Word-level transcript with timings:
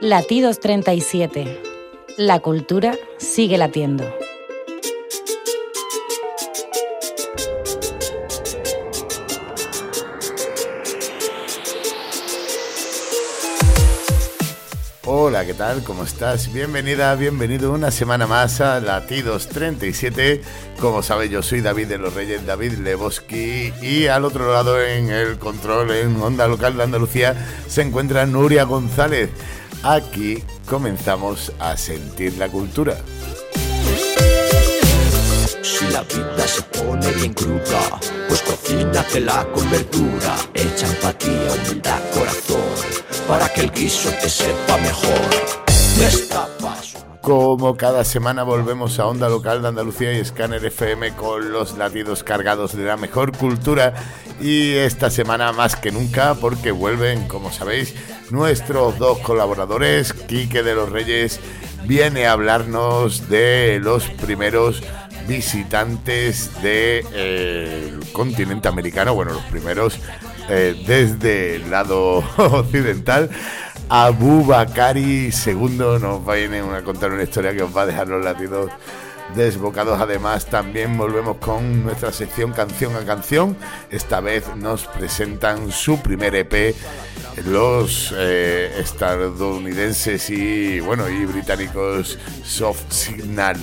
Latidos 0.00 0.60
37. 0.60 1.60
La 2.18 2.38
cultura 2.38 2.94
sigue 3.18 3.58
latiendo. 3.58 4.04
Hola, 15.04 15.44
¿qué 15.44 15.54
tal? 15.54 15.82
¿Cómo 15.82 16.04
estás? 16.04 16.52
Bienvenida, 16.52 17.14
bienvenido 17.16 17.72
una 17.72 17.90
semana 17.90 18.28
más 18.28 18.60
a 18.60 18.78
Latidos 18.78 19.48
37. 19.48 20.42
Como 20.78 21.02
sabes, 21.02 21.28
yo 21.30 21.42
soy 21.42 21.60
David 21.60 21.88
de 21.88 21.98
los 21.98 22.14
Reyes, 22.14 22.46
David 22.46 22.74
Leboski, 22.74 23.72
y 23.82 24.06
al 24.06 24.24
otro 24.24 24.52
lado 24.52 24.80
en 24.80 25.10
el 25.10 25.38
control 25.38 25.90
en 25.90 26.20
Onda 26.20 26.46
Local 26.46 26.76
de 26.76 26.84
Andalucía 26.84 27.34
se 27.66 27.82
encuentra 27.82 28.26
Nuria 28.26 28.62
González. 28.62 29.30
Aquí 29.82 30.42
comenzamos 30.66 31.52
a 31.60 31.76
sentir 31.76 32.36
la 32.36 32.48
cultura. 32.48 32.96
Si 35.62 35.84
la 35.92 36.02
vida 36.02 36.48
se 36.48 36.62
pone 36.62 37.08
bien 37.12 37.32
cruda, 37.32 38.00
pues 38.26 38.42
cocínatela 38.42 39.46
con 39.54 39.70
verdura, 39.70 40.36
echa 40.54 40.86
empatía, 40.88 41.52
humildad, 41.62 42.00
corazón, 42.12 42.60
para 43.28 43.48
que 43.52 43.60
el 43.62 43.70
guiso 43.70 44.10
te 44.20 44.28
sepa 44.28 44.76
mejor. 44.78 45.30
Destapas 45.98 46.87
Como 47.28 47.76
cada 47.76 48.04
semana 48.04 48.42
volvemos 48.42 48.98
a 48.98 49.06
Onda 49.06 49.28
Local 49.28 49.60
de 49.60 49.68
Andalucía 49.68 50.18
y 50.18 50.24
Scanner 50.24 50.64
FM 50.64 51.14
con 51.14 51.52
los 51.52 51.76
latidos 51.76 52.24
cargados 52.24 52.74
de 52.74 52.84
la 52.84 52.96
mejor 52.96 53.36
cultura. 53.36 53.92
Y 54.40 54.72
esta 54.72 55.10
semana 55.10 55.52
más 55.52 55.76
que 55.76 55.92
nunca 55.92 56.36
porque 56.36 56.70
vuelven, 56.70 57.28
como 57.28 57.52
sabéis, 57.52 57.94
nuestros 58.30 58.96
dos 58.96 59.18
colaboradores, 59.18 60.14
Quique 60.14 60.62
de 60.62 60.74
los 60.74 60.90
Reyes 60.90 61.38
viene 61.84 62.26
a 62.26 62.32
hablarnos 62.32 63.28
de 63.28 63.78
los 63.82 64.08
primeros 64.08 64.82
visitantes 65.26 66.50
del 66.62 68.00
continente 68.12 68.68
americano, 68.68 69.14
bueno, 69.14 69.34
los 69.34 69.44
primeros 69.44 70.00
eh, 70.50 70.82
desde 70.86 71.56
el 71.56 71.70
lado 71.70 72.24
occidental. 72.38 73.28
Abu 73.90 74.44
Bakari 74.44 75.30
II 75.46 75.98
nos 76.00 76.26
viene 76.26 76.60
a 76.60 76.82
contar 76.82 77.10
una 77.10 77.22
historia 77.22 77.54
que 77.54 77.62
os 77.62 77.74
va 77.74 77.82
a 77.82 77.86
dejar 77.86 78.08
los 78.08 78.22
latidos 78.22 78.70
desbocados. 79.34 79.98
Además, 80.00 80.46
también 80.46 80.98
volvemos 80.98 81.38
con 81.38 81.84
nuestra 81.84 82.12
sección 82.12 82.52
canción 82.52 82.94
a 82.96 83.06
canción. 83.06 83.56
Esta 83.90 84.20
vez 84.20 84.44
nos 84.56 84.86
presentan 84.86 85.72
su 85.72 86.00
primer 86.02 86.34
EP 86.34 86.74
los 87.46 88.12
eh, 88.16 88.72
estadounidenses 88.78 90.28
y 90.28 90.80
bueno 90.80 91.08
y 91.08 91.24
británicos 91.24 92.18
Soft 92.42 92.90
Signal 92.90 93.56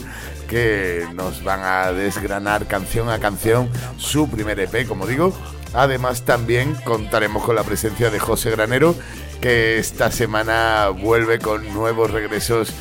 que 0.48 1.06
nos 1.14 1.44
van 1.44 1.60
a 1.62 1.92
desgranar 1.92 2.68
canción 2.68 3.10
a 3.10 3.20
canción 3.20 3.70
su 3.98 4.30
primer 4.30 4.60
EP, 4.60 4.88
como 4.88 5.06
digo. 5.06 5.34
Además 5.74 6.24
también 6.24 6.74
contaremos 6.86 7.44
con 7.44 7.56
la 7.56 7.64
presencia 7.64 8.10
de 8.10 8.20
José 8.20 8.52
Granero, 8.52 8.96
que 9.42 9.78
esta 9.78 10.12
semana 10.12 10.90
vuelve 10.90 11.40
con 11.40 11.74
nuevos 11.74 12.12
regresos 12.12 12.74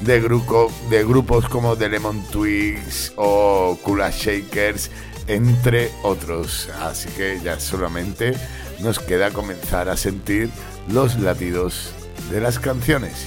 de, 0.00 0.20
grupo, 0.20 0.72
de 0.90 1.04
grupos 1.04 1.48
como 1.48 1.76
The 1.76 1.88
Lemon 1.88 2.22
Twigs 2.30 3.12
o 3.16 3.78
Kula 3.82 4.10
Shakers, 4.10 4.90
entre 5.26 5.90
otros. 6.02 6.68
Así 6.80 7.08
que 7.10 7.40
ya 7.42 7.58
solamente 7.60 8.34
nos 8.80 8.98
queda 8.98 9.30
comenzar 9.30 9.88
a 9.88 9.96
sentir 9.96 10.50
los 10.88 11.18
latidos 11.18 11.92
de 12.30 12.40
las 12.40 12.58
canciones. 12.58 13.26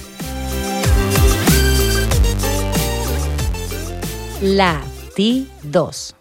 Latidos. 4.40 6.14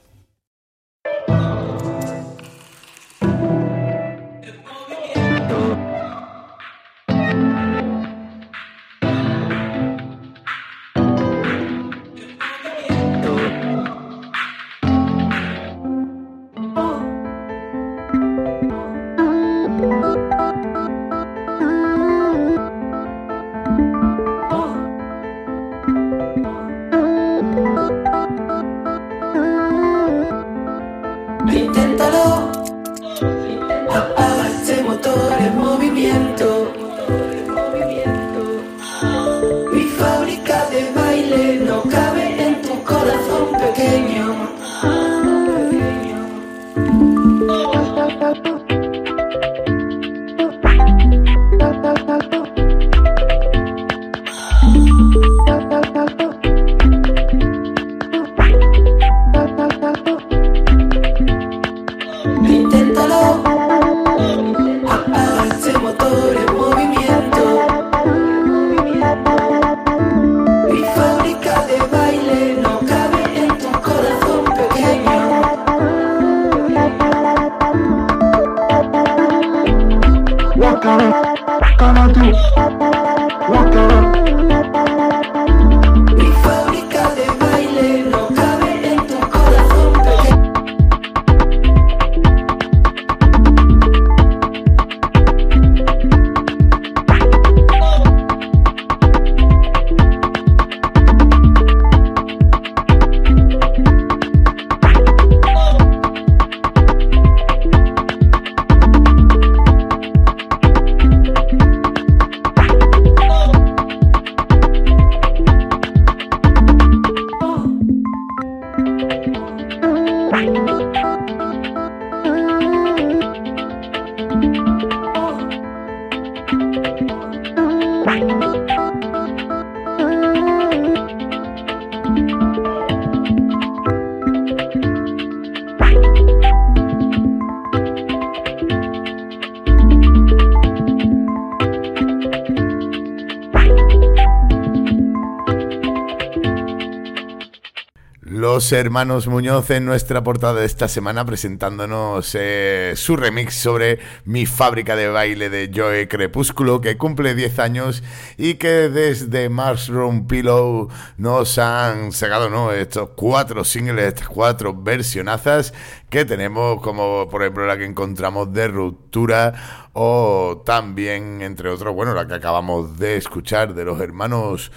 Hermanos 148.71 149.27
Muñoz 149.27 149.69
en 149.71 149.85
nuestra 149.85 150.23
portada 150.23 150.59
de 150.61 150.65
esta 150.65 150.87
semana 150.87 151.25
presentándonos 151.25 152.35
eh, 152.39 152.93
su 152.95 153.15
remix 153.17 153.55
sobre 153.55 153.99
Mi 154.23 154.45
fábrica 154.45 154.95
de 154.95 155.09
baile 155.09 155.49
de 155.49 155.71
Joe 155.73 156.07
Crepúsculo 156.07 156.79
que 156.79 156.97
cumple 156.97 157.35
10 157.35 157.59
años 157.59 158.03
y 158.37 158.55
que 158.55 158.89
desde 158.89 159.49
Mushroom 159.49 160.27
Pillow 160.27 160.89
nos 161.17 161.57
han 161.57 162.11
sacado 162.11 162.49
¿no? 162.49 162.71
estos 162.71 163.09
cuatro 163.15 163.63
singles, 163.63 164.05
estas 164.05 164.29
cuatro 164.29 164.73
versionazas 164.73 165.73
que 166.09 166.25
tenemos 166.25 166.81
como 166.81 167.27
por 167.29 167.41
ejemplo 167.41 167.65
la 167.65 167.77
que 167.77 167.85
encontramos 167.85 168.53
de 168.53 168.67
Ruptura 168.67 169.89
o 169.93 170.63
también 170.65 171.41
entre 171.41 171.69
otros, 171.69 171.93
bueno, 171.93 172.13
la 172.13 172.27
que 172.27 172.35
acabamos 172.35 172.97
de 172.97 173.17
escuchar 173.17 173.73
de 173.73 173.85
los 173.85 173.99
hermanos 173.99 174.71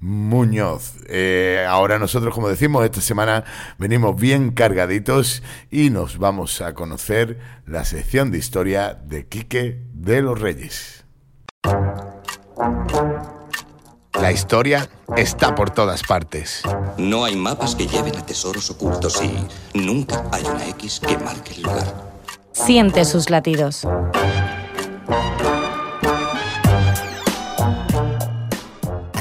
Muñoz. 0.00 0.94
Eh, 1.08 1.64
ahora 1.68 1.98
nosotros, 1.98 2.34
como 2.34 2.48
decimos, 2.48 2.84
esta 2.84 3.00
semana 3.00 3.44
venimos 3.78 4.18
bien 4.18 4.50
cargaditos 4.52 5.42
y 5.70 5.90
nos 5.90 6.18
vamos 6.18 6.60
a 6.62 6.74
conocer 6.74 7.38
la 7.66 7.84
sección 7.84 8.30
de 8.30 8.38
historia 8.38 8.94
de 8.94 9.26
Quique 9.26 9.82
de 9.92 10.22
los 10.22 10.40
Reyes. 10.40 11.04
La 14.14 14.32
historia 14.32 14.88
está 15.16 15.54
por 15.54 15.70
todas 15.70 16.02
partes. 16.02 16.62
No 16.98 17.24
hay 17.24 17.36
mapas 17.36 17.74
que 17.74 17.86
lleven 17.86 18.16
a 18.16 18.26
tesoros 18.26 18.70
ocultos 18.70 19.22
y 19.22 19.78
nunca 19.78 20.24
hay 20.32 20.44
una 20.44 20.66
X 20.68 21.00
que 21.00 21.16
marque 21.18 21.54
el 21.54 21.62
lugar. 21.62 22.10
Siente 22.52 23.04
sus 23.04 23.30
latidos. 23.30 23.86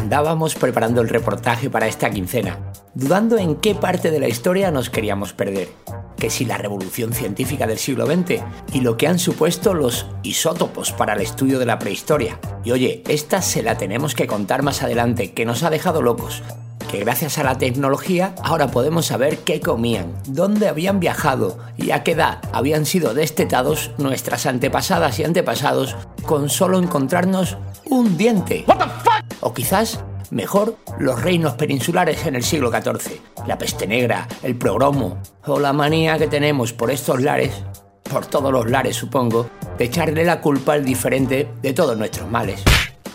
Andábamos 0.10 0.56
preparando 0.56 1.02
el 1.02 1.08
reportaje 1.08 1.70
para 1.70 1.86
esta 1.86 2.10
quincena, 2.10 2.58
dudando 2.96 3.38
en 3.38 3.58
qué 3.58 3.76
parte 3.76 4.10
de 4.10 4.20
la 4.20 4.28
historia 4.28 4.72
nos 4.72 4.90
queríamos 4.90 5.34
perder. 5.34 5.68
Que 6.18 6.32
si 6.32 6.46
la 6.46 6.58
revolución 6.58 7.14
científica 7.14 7.68
del 7.68 7.78
siglo 7.78 8.08
XX 8.08 8.42
y 8.74 8.82
lo 8.82 8.98
que 8.98 9.08
han 9.08 9.20
supuesto 9.20 9.76
los 9.76 10.08
isótopos 10.24 10.94
para 10.94 11.14
el 11.14 11.22
estudio 11.22 11.60
de 11.60 11.68
la 11.68 11.78
prehistoria. 11.78 12.40
Y 12.64 12.72
oye, 12.72 13.04
esta 13.08 13.44
se 13.44 13.62
la 13.62 13.78
tenemos 13.78 14.16
que 14.16 14.26
contar 14.26 14.64
más 14.64 14.82
adelante, 14.82 15.34
que 15.34 15.46
nos 15.46 15.62
ha 15.62 15.70
dejado 15.70 16.02
locos. 16.02 16.42
Que 16.90 17.00
gracias 17.02 17.38
a 17.38 17.44
la 17.44 17.60
tecnología 17.60 18.34
ahora 18.42 18.72
podemos 18.72 19.06
saber 19.06 19.38
qué 19.40 19.62
comían, 19.62 20.12
dónde 20.26 20.68
habían 20.68 21.00
viajado 21.00 21.60
y 21.78 21.92
a 21.92 22.04
qué 22.04 22.14
edad 22.14 22.42
habían 22.52 22.88
sido 22.88 23.14
destetados 23.14 23.92
nuestras 24.00 24.48
antepasadas 24.48 25.20
y 25.20 25.24
antepasados 25.24 25.96
con 26.26 26.50
solo 26.50 26.80
encontrarnos 26.80 27.58
un 27.86 28.18
diente. 28.18 28.66
O 29.40 29.54
quizás, 29.54 30.00
mejor, 30.32 30.78
los 30.98 31.22
reinos 31.22 31.54
peninsulares 31.54 32.26
en 32.26 32.36
el 32.36 32.44
siglo 32.44 32.72
XIV, 32.72 33.22
la 33.46 33.60
peste 33.60 33.86
negra, 33.86 34.28
el 34.42 34.56
progromo, 34.56 35.22
o 35.46 35.60
la 35.60 35.74
manía 35.74 36.18
que 36.18 36.28
tenemos 36.28 36.74
por 36.74 36.90
estos 36.90 37.22
lares, 37.22 37.52
por 38.12 38.26
todos 38.26 38.52
los 38.52 38.68
lares 38.68 38.96
supongo, 38.96 39.48
de 39.78 39.86
echarle 39.86 40.26
la 40.26 40.42
culpa 40.42 40.74
al 40.74 40.84
diferente 40.84 41.48
de 41.62 41.74
todos 41.74 41.96
nuestros 41.96 42.28
males. 42.32 42.64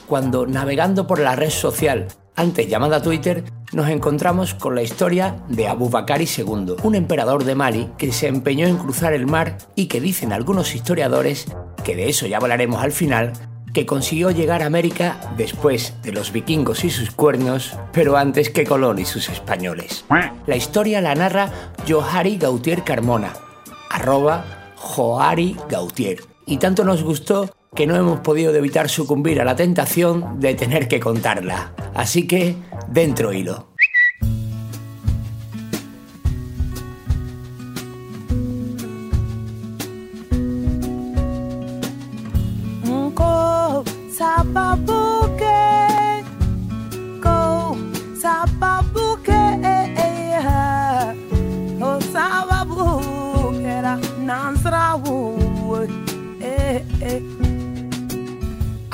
Cuando 0.07 0.47
navegando 0.47 1.09
por 1.09 1.19
la 1.19 1.35
red 1.35 1.51
social, 1.51 2.07
antes 2.37 2.69
llamada 2.69 3.03
Twitter, 3.03 3.45
nos 3.73 3.89
encontramos 3.89 4.55
con 4.55 4.75
la 4.75 4.83
historia 4.83 5.37
de 5.49 5.69
Abu 5.69 5.89
Bakari 5.89 6.27
II, 6.27 6.77
un 6.83 6.95
emperador 6.95 7.45
de 7.45 7.55
Mali 7.55 7.91
que 7.99 8.13
se 8.13 8.29
empeñó 8.29 8.67
en 8.67 8.77
cruzar 8.77 9.13
el 9.13 9.27
mar 9.27 9.59
y 9.75 9.87
que 9.87 10.01
dicen 10.01 10.33
algunos 10.33 10.75
historiadores, 10.75 11.47
que 11.85 11.97
de 11.97 12.09
eso 12.09 12.27
ya 12.27 12.39
hablaremos 12.39 12.83
al 12.83 12.93
final, 12.93 13.33
que 13.73 13.87
consiguió 13.87 14.31
llegar 14.31 14.63
a 14.63 14.67
América 14.67 15.21
después 15.37 15.95
de 16.03 16.13
los 16.13 16.33
vikingos 16.33 16.85
y 16.85 16.91
sus 16.91 17.11
cuernos, 17.11 17.77
pero 17.93 18.17
antes 18.17 18.51
que 18.51 18.65
Colón 18.65 19.01
y 19.01 19.05
sus 19.05 19.29
españoles. 19.29 20.05
La 20.47 20.57
historia 20.57 21.01
la 21.01 21.15
narra 21.15 21.51
Johari 21.89 22.39
Gautier 22.39 22.85
Carmona, 22.85 23.33
arroba 23.91 24.45
Johari 24.77 25.57
Gautier. 25.69 26.21
Y 26.47 26.59
tanto 26.59 26.85
nos 26.85 27.03
gustó 27.03 27.51
que 27.75 27.87
no 27.87 27.97
hemos 27.97 28.21
podido 28.21 28.55
evitar 28.55 28.89
sucumbir 28.89 29.41
a 29.41 29.45
la 29.45 29.57
tentación 29.57 30.39
de 30.39 30.55
tener 30.55 30.87
que 30.87 31.01
contarla. 31.01 31.73
Así 31.95 32.27
que, 32.27 32.57
dentro 32.89 33.33
hilo. 33.33 33.67
Go 43.15 43.85
sababuke, 44.17 45.45
go 47.21 47.77
sababuke, 48.21 49.43
go 51.79 52.01
sababuke, 52.13 53.83
ra 53.83 53.99
nansrawu, 54.21 55.87
eh 56.41 56.85
eh. 57.01 57.64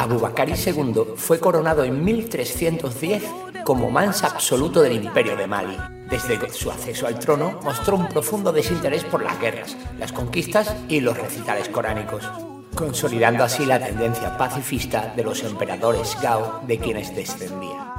Abu 0.01 0.19
Bakari 0.19 0.55
II 0.55 1.13
fue 1.17 1.39
coronado 1.39 1.85
en 1.85 2.03
1310 2.03 3.23
como 3.65 3.91
mansa 3.91 4.29
absoluto 4.29 4.81
del 4.81 4.95
imperio 4.95 5.37
de 5.37 5.47
Mali. 5.47 5.77
Desde 6.09 6.39
su 6.55 6.71
acceso 6.71 7.07
al 7.07 7.19
trono 7.19 7.61
mostró 7.63 7.97
un 7.97 8.09
profundo 8.09 8.51
desinterés 8.51 9.05
por 9.05 9.23
las 9.23 9.39
guerras, 9.39 9.77
las 9.99 10.11
conquistas 10.11 10.75
y 10.89 11.01
los 11.01 11.19
recitales 11.19 11.69
coránicos, 11.69 12.27
consolidando 12.75 13.45
así 13.45 13.67
la 13.67 13.79
tendencia 13.79 14.39
pacifista 14.39 15.13
de 15.15 15.23
los 15.23 15.45
emperadores 15.45 16.17
Gao 16.23 16.63
de 16.67 16.79
quienes 16.79 17.15
descendía. 17.15 17.91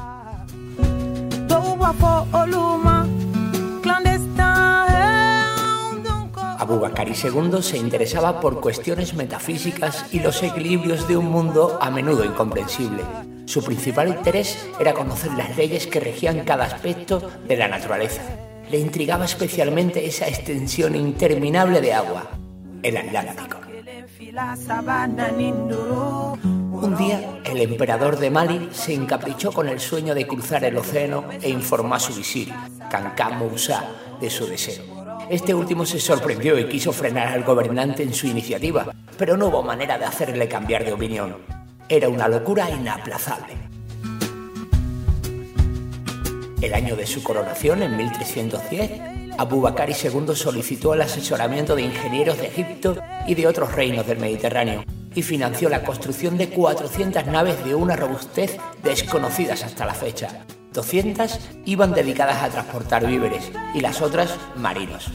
Donc, 6.62 6.72
Abu 6.72 6.80
Bakari 6.80 7.14
II 7.14 7.62
se 7.62 7.78
interesaba 7.78 8.40
por 8.40 8.62
cuestiones 8.62 9.14
metafísicas 9.14 10.06
y 10.12 10.20
los 10.20 10.42
equilibrios 10.44 11.08
de 11.08 11.18
un 11.18 11.26
mundo 11.26 11.78
a 11.82 11.90
menudo 11.90 12.24
incomprensible. 12.24 13.04
Su 13.46 13.64
principal 13.64 14.08
interés 14.08 14.70
era 14.80 14.94
conocer 14.94 15.32
las 15.34 15.58
leyes 15.58 15.88
que 15.88 16.00
regían 16.00 16.46
cada 16.46 16.66
aspecto 16.66 17.30
de 17.48 17.58
la 17.58 17.68
naturaleza. 17.68 18.22
Le 18.70 18.80
intrigaba 18.80 19.26
especialmente 19.26 20.06
esa 20.06 20.28
extensión 20.28 20.96
interminable 20.96 21.82
de 21.82 21.94
agua, 21.94 22.30
el 22.84 22.98
Atlántico. 22.98 23.58
Un 26.72 26.96
día, 26.98 27.42
el 27.44 27.62
emperador 27.62 28.18
de 28.18 28.32
Mali 28.32 28.70
se 28.72 28.94
encaprichó 28.94 29.52
con 29.52 29.68
el 29.68 29.80
sueño 29.80 30.16
de 30.16 30.26
cruzar 30.26 30.64
el 30.64 30.78
océano 30.78 31.26
e 31.42 31.50
informó 31.50 31.96
a 31.96 32.00
su 32.00 32.14
visir, 32.14 32.54
Kankan 32.90 33.38
Moussa, 33.38 33.84
de 34.20 34.30
su 34.30 34.48
deseo. 34.48 35.01
Este 35.30 35.54
último 35.54 35.86
se 35.86 36.00
sorprendió 36.00 36.58
y 36.60 36.68
quiso 36.68 36.92
frenar 36.92 37.28
al 37.30 37.44
gobernante 37.44 38.04
en 38.04 38.14
su 38.14 38.28
iniciativa, 38.28 38.94
pero 39.18 39.38
no 39.38 39.48
hubo 39.48 39.64
manera 39.64 39.98
de 39.98 40.06
hacerle 40.06 40.48
cambiar 40.48 40.84
de 40.84 40.94
opinión. 40.94 41.38
Era 41.88 42.10
una 42.10 42.28
locura 42.28 42.70
inaplazable. 42.70 43.54
El 46.62 46.74
año 46.74 46.96
de 46.96 47.08
su 47.08 47.24
coronación, 47.24 47.82
en 47.82 47.98
1310, 47.98 48.92
Abu 49.38 49.62
Bakari 49.62 49.94
II 49.94 50.36
solicitó 50.36 50.94
el 50.94 51.02
asesoramiento 51.02 51.76
de 51.76 51.84
ingenieros 51.84 52.38
de 52.38 52.48
Egipto 52.48 52.98
y 53.26 53.36
de 53.36 53.48
otros 53.48 53.74
reinos 53.74 54.06
del 54.06 54.20
Mediterráneo 54.20 54.84
y 55.16 55.22
financió 55.24 55.70
la 55.70 55.84
construcción 55.84 56.38
de 56.38 56.50
400 56.50 57.26
naves 57.26 57.64
de 57.66 57.76
una 57.76 57.96
robustez 57.96 58.58
desconocidas 58.84 59.64
hasta 59.64 59.86
la 59.86 59.94
fecha. 59.94 60.46
200 60.74 61.40
iban 61.66 61.94
dedicadas 61.94 62.42
a 62.44 62.50
transportar 62.50 63.06
víveres 63.06 63.52
y 63.74 63.82
las 63.82 64.02
otras 64.02 64.38
marinos. 64.56 65.12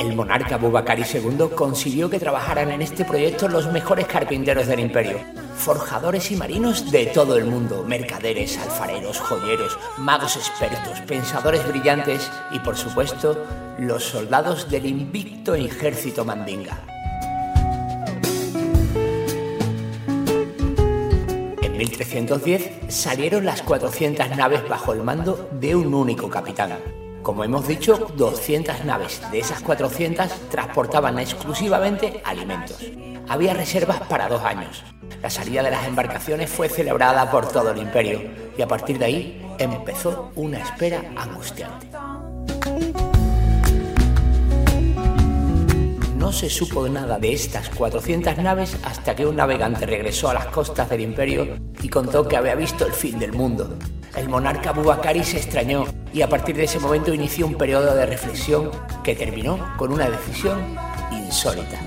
El 0.00 0.16
monarca 0.16 0.56
Abu 0.56 0.70
Bakari 0.70 1.04
II 1.04 1.50
consiguió 1.54 2.10
que 2.10 2.18
trabajaran 2.18 2.72
en 2.72 2.82
este 2.82 3.04
proyecto 3.04 3.48
los 3.48 3.70
mejores 3.70 4.06
carpinteros 4.06 4.66
del 4.66 4.80
imperio, 4.80 5.20
forjadores 5.56 6.32
y 6.32 6.36
marinos 6.36 6.90
de 6.90 7.06
todo 7.06 7.36
el 7.36 7.44
mundo, 7.44 7.84
mercaderes, 7.86 8.58
alfareros, 8.58 9.20
joyeros, 9.20 9.78
magos 9.98 10.36
expertos, 10.36 11.00
pensadores 11.06 11.66
brillantes 11.68 12.28
y, 12.50 12.58
por 12.58 12.76
supuesto, 12.76 13.38
los 13.78 14.02
soldados 14.02 14.68
del 14.68 14.86
invicto 14.86 15.54
ejército 15.54 16.24
mandinga. 16.24 16.91
1310 21.92 22.70
salieron 22.88 23.44
las 23.44 23.62
400 23.62 24.36
naves 24.36 24.66
bajo 24.68 24.92
el 24.92 25.02
mando 25.02 25.48
de 25.52 25.76
un 25.76 25.92
único 25.92 26.28
capitán. 26.30 26.78
Como 27.22 27.44
hemos 27.44 27.68
dicho, 27.68 28.08
200 28.16 28.84
naves 28.84 29.20
de 29.30 29.40
esas 29.40 29.60
400 29.60 30.48
transportaban 30.50 31.18
exclusivamente 31.18 32.20
alimentos. 32.24 32.78
Había 33.28 33.54
reservas 33.54 34.00
para 34.08 34.28
dos 34.28 34.42
años. 34.42 34.82
La 35.22 35.30
salida 35.30 35.62
de 35.62 35.70
las 35.70 35.86
embarcaciones 35.86 36.50
fue 36.50 36.68
celebrada 36.68 37.30
por 37.30 37.46
todo 37.48 37.70
el 37.70 37.78
imperio 37.78 38.22
y 38.56 38.62
a 38.62 38.66
partir 38.66 38.98
de 38.98 39.04
ahí 39.04 39.54
empezó 39.58 40.32
una 40.34 40.58
espera 40.58 41.04
angustiante. 41.16 41.88
No 46.22 46.30
se 46.30 46.48
supo 46.48 46.88
nada 46.88 47.18
de 47.18 47.32
estas 47.32 47.68
400 47.70 48.38
naves 48.38 48.76
hasta 48.84 49.16
que 49.16 49.26
un 49.26 49.34
navegante 49.34 49.86
regresó 49.86 50.30
a 50.30 50.34
las 50.34 50.46
costas 50.46 50.88
del 50.88 51.00
imperio 51.00 51.58
y 51.82 51.88
contó 51.88 52.28
que 52.28 52.36
había 52.36 52.54
visto 52.54 52.86
el 52.86 52.92
fin 52.92 53.18
del 53.18 53.32
mundo. 53.32 53.76
El 54.14 54.28
monarca 54.28 54.70
Abubakari 54.70 55.24
se 55.24 55.38
extrañó 55.38 55.84
y 56.14 56.22
a 56.22 56.28
partir 56.28 56.54
de 56.54 56.62
ese 56.62 56.78
momento 56.78 57.12
inició 57.12 57.44
un 57.44 57.56
periodo 57.56 57.96
de 57.96 58.06
reflexión 58.06 58.70
que 59.02 59.16
terminó 59.16 59.74
con 59.76 59.92
una 59.92 60.08
decisión 60.08 60.76
insólita. 61.10 61.80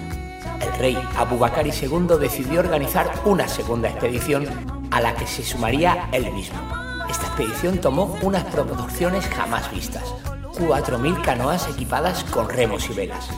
El 0.59 0.79
rey 0.79 0.97
Abubakari 1.15 1.71
II 1.71 2.17
decidió 2.19 2.59
organizar 2.59 3.09
una 3.23 3.47
segunda 3.47 3.87
expedición 3.87 4.49
a 4.91 4.99
la 4.99 5.15
que 5.15 5.27
se 5.27 5.43
sumaría 5.43 6.09
él 6.11 6.29
mismo. 6.33 6.59
Esta 7.09 7.27
expedición 7.27 7.77
tomó 7.77 8.17
unas 8.21 8.43
proporciones 8.43 9.25
jamás 9.27 9.71
vistas. 9.71 10.03
4.000 10.55 11.21
canoas 11.21 11.69
equipadas 11.69 12.25
con 12.25 12.49
remos 12.49 12.89
y 12.89 12.93
velas. 12.93 13.29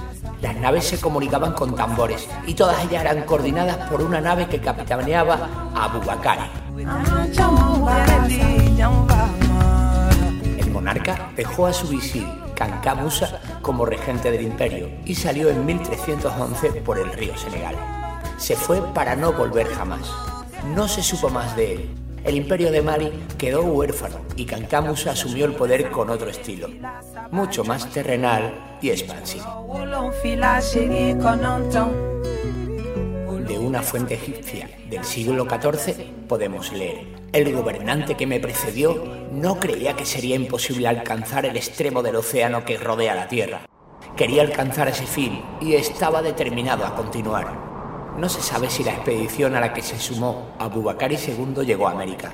Las 0.42 0.56
naves 0.56 0.86
se 0.86 1.00
comunicaban 1.02 1.54
con 1.54 1.76
tambores 1.76 2.28
y 2.46 2.54
todas 2.54 2.84
ellas 2.86 3.02
eran 3.02 3.24
coordinadas 3.24 3.90
por 3.90 4.02
una 4.02 4.22
nave 4.22 4.48
que 4.48 4.60
capitaneaba 4.60 5.72
Abubakari. 5.74 6.44
El 10.58 10.72
monarca 10.72 11.32
dejó 11.36 11.66
a 11.66 11.74
su 11.74 11.88
visir 11.88 12.28
Kanka 12.54 12.94
Musa 12.94 13.42
como 13.64 13.86
regente 13.86 14.30
del 14.30 14.44
imperio 14.44 14.90
y 15.06 15.16
salió 15.16 15.50
en 15.50 15.66
1311 15.66 16.72
por 16.82 17.00
el 17.00 17.12
río 17.14 17.36
Senegal. 17.36 17.76
Se 18.38 18.56
fue 18.56 18.82
para 18.94 19.16
no 19.16 19.34
volver 19.34 19.68
jamás. 19.68 20.12
No 20.76 20.88
se 20.88 21.02
supo 21.02 21.30
más 21.30 21.56
de 21.56 21.74
él. 21.74 22.07
El 22.28 22.36
imperio 22.36 22.72
de 22.72 22.82
Mali 22.82 23.10
quedó 23.38 23.62
huérfano 23.64 24.18
y 24.36 24.44
Kanka 24.46 24.82
Musa 24.82 25.12
asumió 25.12 25.46
el 25.46 25.54
poder 25.54 25.90
con 25.90 26.10
otro 26.10 26.30
estilo, 26.30 26.68
mucho 27.32 27.64
más 27.64 27.90
terrenal 27.90 28.78
y 28.82 28.90
expansivo. 28.90 29.46
De 33.48 33.58
una 33.58 33.82
fuente 33.82 34.16
egipcia 34.16 34.70
del 34.90 35.06
siglo 35.06 35.48
XIV 35.50 36.28
podemos 36.28 36.74
leer, 36.74 37.08
el 37.32 37.54
gobernante 37.54 38.16
que 38.16 38.28
me 38.28 38.42
precedió 38.42 39.06
no 39.32 39.58
creía 39.58 39.96
que 39.96 40.06
sería 40.06 40.36
imposible 40.36 40.90
alcanzar 40.90 41.46
el 41.46 41.56
extremo 41.56 42.04
del 42.04 42.18
océano 42.18 42.66
que 42.66 42.78
rodea 42.78 43.16
la 43.16 43.30
Tierra. 43.30 43.62
Quería 44.18 44.42
alcanzar 44.42 44.90
ese 44.90 45.06
fin 45.06 45.42
y 45.62 45.76
estaba 45.76 46.22
determinado 46.22 46.86
a 46.86 46.94
continuar. 46.94 47.67
No 48.18 48.28
se 48.28 48.42
sabe 48.42 48.68
si 48.68 48.84
la 48.84 48.94
expedición 48.94 49.56
a 49.56 49.60
la 49.60 49.72
que 49.74 49.84
se 49.84 50.00
sumó 50.00 50.48
Abubakari 50.58 51.18
II 51.18 51.64
llegó 51.64 51.88
a 51.88 51.92
América, 51.92 52.32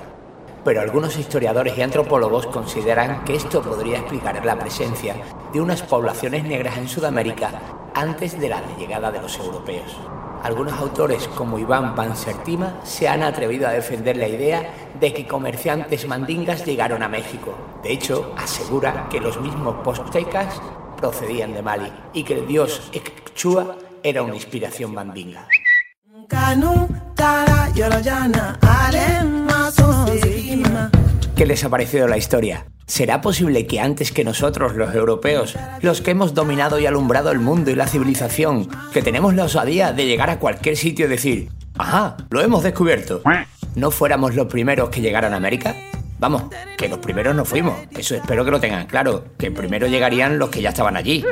pero 0.63 0.80
algunos 0.80 1.18
historiadores 1.18 1.78
y 1.78 1.82
antropólogos 1.82 2.48
consideran 2.48 3.25
que 3.25 3.36
esto 3.36 3.62
podría 3.62 4.00
explicar 4.00 4.46
la 4.46 4.58
presencia 4.58 5.16
de 5.52 5.60
unas 5.60 5.82
poblaciones 5.82 6.46
negras 6.46 6.78
en 6.78 6.88
Sudamérica 6.88 7.52
antes 7.94 8.40
de 8.40 8.48
la 8.48 8.62
llegada 8.78 9.12
de 9.12 9.22
los 9.22 9.38
europeos. 9.38 9.98
Algunos 10.42 10.74
autores, 10.80 11.28
como 11.28 11.60
Iván 11.60 11.96
Pansertima, 11.96 12.80
se 12.84 13.10
han 13.10 13.22
atrevido 13.22 13.68
a 13.68 13.72
defender 13.72 14.16
la 14.16 14.30
idea 14.30 14.92
de 14.98 15.13
que 15.13 15.28
comerciantes 15.28 16.08
mandingas 16.08 16.66
llegaron 16.66 17.04
a 17.04 17.10
México. 17.10 17.54
De 17.84 17.92
hecho, 17.92 18.34
asegura 18.38 19.10
que 19.10 19.20
los 19.20 19.40
mismos 19.42 19.75
postecas 19.84 20.62
procedían 20.96 21.54
de 21.54 21.62
Mali 21.62 21.92
y 22.13 22.24
que 22.24 22.36
el 22.36 22.48
dios 22.48 22.90
Ekchua 22.94 23.75
era 24.02 24.24
una 24.24 24.36
inspiración 24.36 24.94
mandinga. 24.94 25.46
¿Qué 31.36 31.46
les 31.46 31.63
ha 31.63 31.70
parecido 31.70 32.08
la 32.08 32.18
historia? 32.18 32.65
¿Será 32.86 33.22
posible 33.22 33.65
que 33.65 33.80
antes 33.80 34.12
que 34.12 34.24
nosotros, 34.24 34.75
los 34.75 34.94
europeos, 34.94 35.56
los 35.82 36.01
que 36.01 36.12
hemos 36.12 36.34
dominado 36.34 36.80
y 36.80 36.86
alumbrado 36.86 37.32
el 37.32 37.39
mundo 37.39 37.72
y 37.72 37.75
la 37.75 37.88
civilización, 37.88 38.70
que 38.94 39.01
tenemos 39.01 39.34
la 39.34 39.46
osadía 39.46 39.94
de 39.94 40.06
llegar 40.06 40.30
a 40.30 40.39
cualquier 40.39 40.77
sitio 40.77 41.06
y 41.06 41.10
decir, 41.10 41.50
ajá, 41.77 42.18
lo 42.30 42.42
hemos 42.42 42.63
descubierto, 42.63 43.22
no 43.75 43.89
fuéramos 43.89 44.36
los 44.36 44.48
primeros 44.48 44.89
que 44.89 45.01
llegaran 45.01 45.34
a 45.34 45.38
América? 45.38 45.75
Vamos, 46.20 46.44
que 46.77 46.88
los 46.88 47.00
primeros 47.00 47.36
no 47.36 47.46
fuimos, 47.46 47.75
eso 47.98 48.15
espero 48.15 48.46
que 48.46 48.51
lo 48.51 48.60
tengan 48.60 48.86
claro, 48.86 49.25
que 49.38 49.51
primero 49.51 49.88
llegarían 49.88 50.38
los 50.38 50.50
que 50.50 50.62
ya 50.62 50.70
estaban 50.70 50.96
allí. 50.96 51.25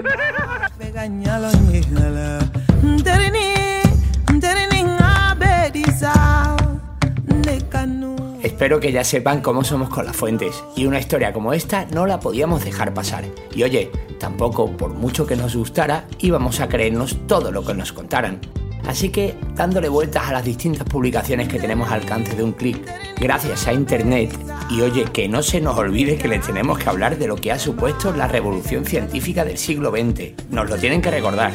Espero 8.44 8.80
que 8.80 8.92
ya 8.92 9.04
sepan 9.04 9.42
cómo 9.42 9.64
somos 9.64 9.90
con 9.90 10.06
las 10.06 10.16
fuentes 10.16 10.64
y 10.76 10.86
una 10.86 11.00
historia 11.00 11.32
como 11.32 11.54
esta 11.54 11.86
no 11.86 12.06
la 12.08 12.20
podíamos 12.20 12.66
dejar 12.66 12.94
pasar. 12.94 13.26
Y 13.54 13.64
oye, 13.64 13.92
tampoco 14.20 14.76
por 14.78 14.92
mucho 14.92 15.28
que 15.28 15.36
nos 15.36 15.56
gustara 15.56 16.06
íbamos 16.20 16.60
a 16.60 16.68
creernos 16.68 17.18
todo 17.28 17.52
lo 17.52 17.64
que 17.64 17.74
nos 17.74 17.92
contaran. 17.92 18.40
Así 18.88 19.10
que 19.10 19.36
dándole 19.56 19.90
vueltas 19.90 20.28
a 20.28 20.34
las 20.34 20.44
distintas 20.44 20.88
publicaciones 20.88 21.48
que 21.48 21.60
tenemos 21.60 21.90
al 21.90 22.02
alcance 22.02 22.36
de 22.36 22.44
un 22.44 22.54
clic, 22.54 22.78
gracias 23.20 23.68
a 23.68 23.74
Internet, 23.74 24.38
y 24.70 24.82
oye, 24.82 25.06
que 25.06 25.28
no 25.28 25.44
se 25.44 25.62
nos 25.62 25.78
olvide 25.78 26.18
que 26.18 26.28
les 26.28 26.46
tenemos 26.46 26.80
que 26.80 26.90
hablar 26.90 27.18
de 27.18 27.28
lo 27.28 27.36
que 27.36 27.52
ha 27.52 27.60
supuesto 27.60 28.12
la 28.14 28.28
revolución 28.28 28.86
científica 28.86 29.46
del 29.46 29.58
siglo 29.58 29.92
XX. 29.92 30.34
Nos 30.50 30.70
lo 30.70 30.78
tienen 30.78 31.02
que 31.02 31.12
recordar. 31.12 31.54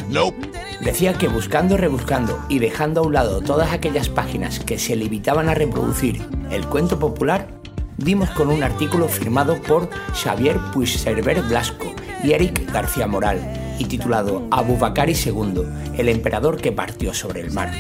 Decía 0.81 1.15
que 1.15 1.29
buscando, 1.29 1.77
rebuscando 1.77 2.39
y 2.49 2.59
dejando 2.59 3.01
a 3.01 3.07
un 3.07 3.15
lado 3.15 3.41
todas 3.41 3.73
aquellas 3.73 4.09
páginas 4.09 4.61
que 4.61 4.79
se 4.79 4.97
limitaban 4.97 5.49
a 5.49 5.55
reproducir 5.55 6.23
el 6.51 6.67
cuento 6.67 6.99
popular, 6.99 7.49
dimos 7.97 8.31
con 8.31 8.49
un 8.49 8.63
artículo 8.63 9.09
firmado 9.09 9.61
por 9.63 9.89
Xavier 10.15 10.59
Puigcerver 10.73 11.43
Blasco 11.43 11.95
y 12.23 12.33
Eric 12.33 12.71
García 12.71 13.07
Moral 13.07 13.66
y 13.79 13.85
titulado 13.85 14.47
Abubakari 14.51 15.15
II, 15.15 15.63
el 15.97 16.09
emperador 16.09 16.61
que 16.61 16.73
partió 16.73 17.15
sobre 17.15 17.41
el 17.41 17.53
mar. 17.53 17.71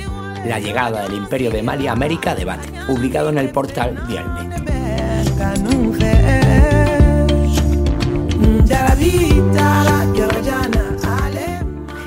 La 0.46 0.58
llegada 0.60 1.02
del 1.02 1.14
imperio 1.14 1.50
de 1.50 1.62
Mali 1.62 1.86
a 1.86 1.92
América 1.92 2.34
debate, 2.34 2.68
publicado 2.86 3.30
en 3.30 3.38
el 3.38 3.50
portal 3.50 4.06
Dialnet. 4.06 4.66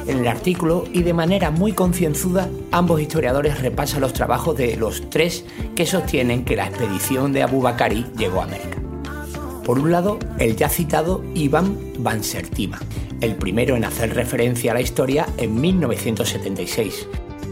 En 0.07 0.17
el 0.19 0.27
artículo 0.27 0.85
y 0.91 1.03
de 1.03 1.13
manera 1.13 1.51
muy 1.51 1.73
concienzuda, 1.73 2.49
ambos 2.71 3.01
historiadores 3.01 3.61
repasan 3.61 4.01
los 4.01 4.13
trabajos 4.13 4.57
de 4.57 4.75
los 4.75 5.09
tres 5.09 5.45
que 5.75 5.85
sostienen 5.85 6.45
que 6.45 6.55
la 6.55 6.67
expedición 6.67 7.31
de 7.31 7.43
Abubakari 7.43 8.05
llegó 8.17 8.41
a 8.41 8.45
América. 8.45 8.81
Por 9.63 9.77
un 9.77 9.91
lado, 9.91 10.17
el 10.39 10.55
ya 10.55 10.67
citado 10.67 11.23
Iván 11.35 11.77
Bansertima, 11.99 12.79
el 13.21 13.35
primero 13.35 13.75
en 13.75 13.85
hacer 13.85 14.15
referencia 14.15 14.71
a 14.71 14.75
la 14.75 14.81
historia 14.81 15.27
en 15.37 15.59
1976, 15.59 17.07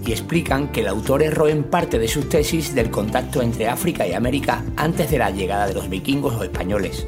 y 0.05 0.11
explican 0.11 0.71
que 0.71 0.81
el 0.81 0.87
autor 0.87 1.21
erró 1.21 1.47
en 1.47 1.63
parte 1.63 1.99
de 1.99 2.07
sus 2.07 2.29
tesis 2.29 2.73
del 2.73 2.89
contacto 2.89 3.41
entre 3.41 3.67
África 3.67 4.07
y 4.07 4.13
América 4.13 4.63
antes 4.77 5.11
de 5.11 5.17
la 5.17 5.31
llegada 5.31 5.67
de 5.67 5.73
los 5.73 5.89
vikingos 5.89 6.35
o 6.35 6.43
españoles. 6.43 7.05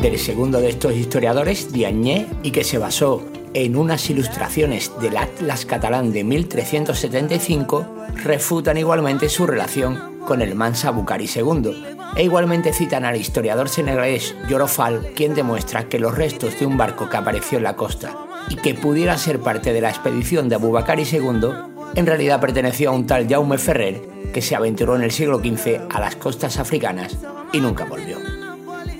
Del 0.00 0.18
segundo 0.18 0.60
de 0.60 0.68
estos 0.68 0.94
historiadores, 0.94 1.72
Diagné, 1.72 2.26
y 2.44 2.52
que 2.52 2.62
se 2.62 2.78
basó 2.78 3.24
en 3.54 3.74
unas 3.74 4.08
ilustraciones 4.08 4.92
del 5.00 5.16
Atlas 5.16 5.66
catalán 5.66 6.12
de 6.12 6.22
1375, 6.22 7.86
refutan 8.22 8.76
igualmente 8.76 9.28
su 9.28 9.46
relación 9.46 10.20
con 10.26 10.42
el 10.42 10.54
Mansa 10.54 10.90
Bucari 10.90 11.28
II, 11.34 11.95
e 12.14 12.24
igualmente 12.24 12.72
citan 12.72 13.04
al 13.04 13.16
historiador 13.16 13.68
senegalés 13.68 14.34
Yorofal, 14.48 15.12
quien 15.14 15.34
demuestra 15.34 15.88
que 15.88 15.98
los 15.98 16.14
restos 16.14 16.58
de 16.58 16.66
un 16.66 16.76
barco 16.76 17.08
que 17.08 17.16
apareció 17.16 17.58
en 17.58 17.64
la 17.64 17.76
costa 17.76 18.16
y 18.48 18.56
que 18.56 18.74
pudiera 18.74 19.18
ser 19.18 19.40
parte 19.40 19.72
de 19.72 19.80
la 19.80 19.90
expedición 19.90 20.48
de 20.48 20.54
Abubakari 20.54 21.04
II, 21.04 21.50
en 21.94 22.06
realidad 22.06 22.40
perteneció 22.40 22.90
a 22.90 22.92
un 22.92 23.06
tal 23.06 23.28
Jaume 23.28 23.58
Ferrer 23.58 24.00
que 24.32 24.42
se 24.42 24.54
aventuró 24.54 24.96
en 24.96 25.02
el 25.02 25.10
siglo 25.10 25.38
XV 25.38 25.88
a 25.90 26.00
las 26.00 26.16
costas 26.16 26.58
africanas 26.58 27.16
y 27.52 27.60
nunca 27.60 27.84
volvió. 27.84 28.18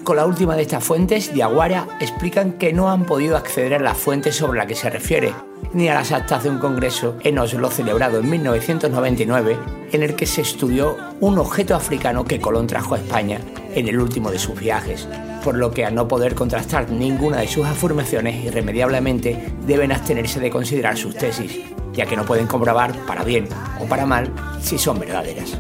Con 0.07 0.17
la 0.17 0.25
última 0.25 0.55
de 0.55 0.63
estas 0.63 0.85
fuentes, 0.85 1.35
Diaguara, 1.35 1.89
explican 2.01 2.53
que 2.53 2.73
no 2.73 2.91
han 2.91 3.07
podido 3.07 3.37
acceder 3.37 3.75
a 3.75 3.81
la 3.81 3.95
fuente 3.95 4.31
sobre 4.31 4.57
la 4.57 4.67
que 4.67 4.77
se 4.77 4.89
refiere, 4.89 5.33
ni 5.77 5.89
a 5.89 5.95
las 5.95 6.11
actas 6.11 6.43
de 6.43 6.49
un 6.49 6.59
congreso 6.59 7.19
en 7.21 7.39
Oslo 7.39 7.71
celebrado 7.71 8.19
en 8.21 8.31
1999, 8.31 9.59
en 9.93 10.03
el 10.03 10.17
que 10.17 10.25
se 10.25 10.41
estudió 10.41 10.97
un 11.21 11.39
objeto 11.39 11.75
africano 11.75 12.25
que 12.25 12.41
Colón 12.41 12.67
trajo 12.67 12.95
a 12.95 12.99
España 12.99 13.41
en 13.75 13.87
el 13.87 14.01
último 14.01 14.31
de 14.31 14.39
sus 14.39 14.59
viajes, 14.59 15.07
por 15.45 15.55
lo 15.55 15.71
que 15.71 15.85
al 15.85 15.95
no 15.95 16.09
poder 16.09 16.35
contrastar 16.35 16.91
ninguna 16.91 17.41
de 17.41 17.49
sus 17.49 17.67
afirmaciones 17.67 18.43
irremediablemente 18.43 19.53
deben 19.67 19.93
abstenerse 19.93 20.41
de 20.41 20.49
considerar 20.49 20.97
sus 20.97 21.15
tesis, 21.15 21.61
ya 21.93 22.07
que 22.07 22.17
no 22.17 22.25
pueden 22.25 22.47
comprobar, 22.47 22.97
para 23.07 23.23
bien 23.23 23.47
o 23.79 23.85
para 23.85 24.07
mal, 24.07 24.33
si 24.63 24.79
son 24.79 24.99
verdaderas. 24.99 25.59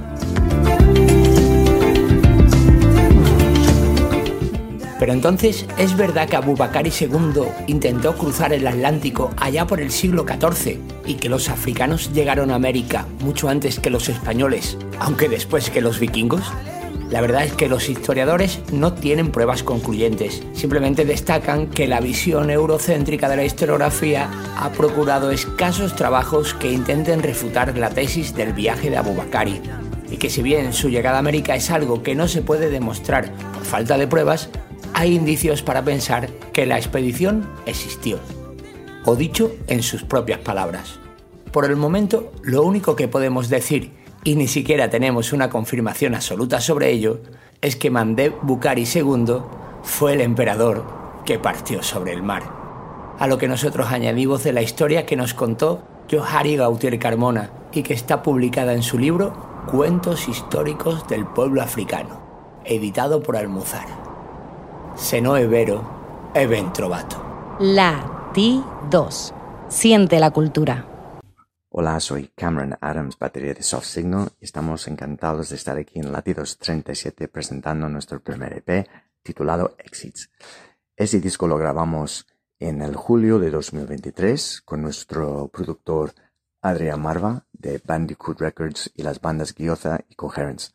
Pero 4.98 5.12
entonces, 5.12 5.66
¿es 5.76 5.96
verdad 5.96 6.28
que 6.28 6.36
Abubakari 6.36 6.90
II 6.90 7.42
intentó 7.66 8.16
cruzar 8.16 8.52
el 8.52 8.66
Atlántico 8.66 9.30
allá 9.36 9.66
por 9.66 9.80
el 9.80 9.90
siglo 9.90 10.24
XIV 10.26 10.78
y 11.06 11.14
que 11.14 11.28
los 11.28 11.48
africanos 11.50 12.12
llegaron 12.12 12.50
a 12.50 12.54
América 12.54 13.06
mucho 13.20 13.48
antes 13.48 13.78
que 13.78 13.90
los 13.90 14.08
españoles, 14.08 14.78
aunque 14.98 15.28
después 15.28 15.68
que 15.68 15.82
los 15.82 16.00
vikingos? 16.00 16.42
La 17.10 17.20
verdad 17.20 17.44
es 17.44 17.52
que 17.52 17.68
los 17.68 17.88
historiadores 17.88 18.60
no 18.72 18.94
tienen 18.94 19.30
pruebas 19.30 19.62
concluyentes, 19.62 20.42
simplemente 20.54 21.04
destacan 21.04 21.68
que 21.68 21.86
la 21.86 22.00
visión 22.00 22.50
eurocéntrica 22.50 23.28
de 23.28 23.36
la 23.36 23.44
historiografía 23.44 24.28
ha 24.56 24.72
procurado 24.72 25.30
escasos 25.30 25.94
trabajos 25.94 26.54
que 26.54 26.72
intenten 26.72 27.22
refutar 27.22 27.78
la 27.78 27.90
tesis 27.90 28.34
del 28.34 28.54
viaje 28.54 28.90
de 28.90 28.96
Abubakari, 28.96 29.60
y 30.10 30.16
que 30.16 30.30
si 30.30 30.42
bien 30.42 30.72
su 30.72 30.88
llegada 30.88 31.16
a 31.16 31.20
América 31.20 31.54
es 31.54 31.70
algo 31.70 32.02
que 32.02 32.16
no 32.16 32.26
se 32.26 32.42
puede 32.42 32.70
demostrar 32.70 33.30
por 33.54 33.64
falta 33.64 33.98
de 33.98 34.08
pruebas, 34.08 34.48
hay 34.98 35.14
indicios 35.14 35.60
para 35.60 35.84
pensar 35.84 36.30
que 36.54 36.64
la 36.64 36.78
expedición 36.78 37.46
existió, 37.66 38.18
o 39.04 39.14
dicho 39.14 39.52
en 39.66 39.82
sus 39.82 40.04
propias 40.04 40.40
palabras. 40.40 40.98
Por 41.52 41.66
el 41.66 41.76
momento, 41.76 42.32
lo 42.42 42.62
único 42.62 42.96
que 42.96 43.06
podemos 43.06 43.50
decir 43.50 43.92
y 44.24 44.36
ni 44.36 44.48
siquiera 44.48 44.88
tenemos 44.88 45.34
una 45.34 45.50
confirmación 45.50 46.14
absoluta 46.14 46.62
sobre 46.62 46.90
ello, 46.90 47.20
es 47.60 47.76
que 47.76 47.90
Mandeb 47.90 48.40
Bukhari 48.40 48.84
II 48.84 49.36
fue 49.82 50.14
el 50.14 50.22
emperador 50.22 50.86
que 51.26 51.38
partió 51.38 51.82
sobre 51.82 52.14
el 52.14 52.22
mar. 52.22 52.44
A 53.18 53.26
lo 53.26 53.36
que 53.36 53.48
nosotros 53.48 53.88
añadimos 53.92 54.44
de 54.44 54.54
la 54.54 54.62
historia 54.62 55.04
que 55.04 55.16
nos 55.16 55.34
contó 55.34 55.82
Johari 56.10 56.56
Gautier 56.56 56.98
Carmona 56.98 57.50
y 57.70 57.82
que 57.82 57.92
está 57.92 58.22
publicada 58.22 58.72
en 58.72 58.82
su 58.82 58.98
libro 58.98 59.34
Cuentos 59.70 60.26
históricos 60.26 61.06
del 61.06 61.26
pueblo 61.26 61.60
africano, 61.60 62.18
editado 62.64 63.22
por 63.22 63.36
Almuzara. 64.96 65.08
Senoe 65.08 65.46
Vero, 65.46 66.32
Eben 66.34 66.72
Trovato. 66.72 67.56
La 67.60 68.30
Ti 68.32 68.62
2. 68.90 69.34
Siente 69.68 70.18
la 70.18 70.30
cultura. 70.30 70.86
Hola, 71.70 72.00
soy 72.00 72.30
Cameron 72.34 72.76
Adams, 72.80 73.18
batería 73.18 73.52
de 73.52 73.62
Soft 73.62 73.84
Signal, 73.86 74.30
y 74.40 74.44
estamos 74.44 74.88
encantados 74.88 75.50
de 75.50 75.56
estar 75.56 75.76
aquí 75.76 75.98
en 75.98 76.10
Latidos 76.10 76.58
37 76.58 77.28
presentando 77.28 77.88
nuestro 77.88 78.20
primer 78.20 78.54
EP 78.54 78.88
titulado 79.22 79.76
Exits. 79.78 80.30
Ese 80.96 81.20
disco 81.20 81.46
lo 81.46 81.58
grabamos 81.58 82.26
en 82.58 82.80
el 82.80 82.96
julio 82.96 83.38
de 83.38 83.50
2023 83.50 84.62
con 84.62 84.80
nuestro 84.80 85.48
productor 85.48 86.14
Adrián 86.62 87.02
Marva 87.02 87.44
de 87.52 87.80
Bandicoot 87.84 88.40
Records 88.40 88.90
y 88.94 89.02
las 89.02 89.20
bandas 89.20 89.52
Gioza 89.52 90.00
y 90.08 90.14
Coherence. 90.14 90.72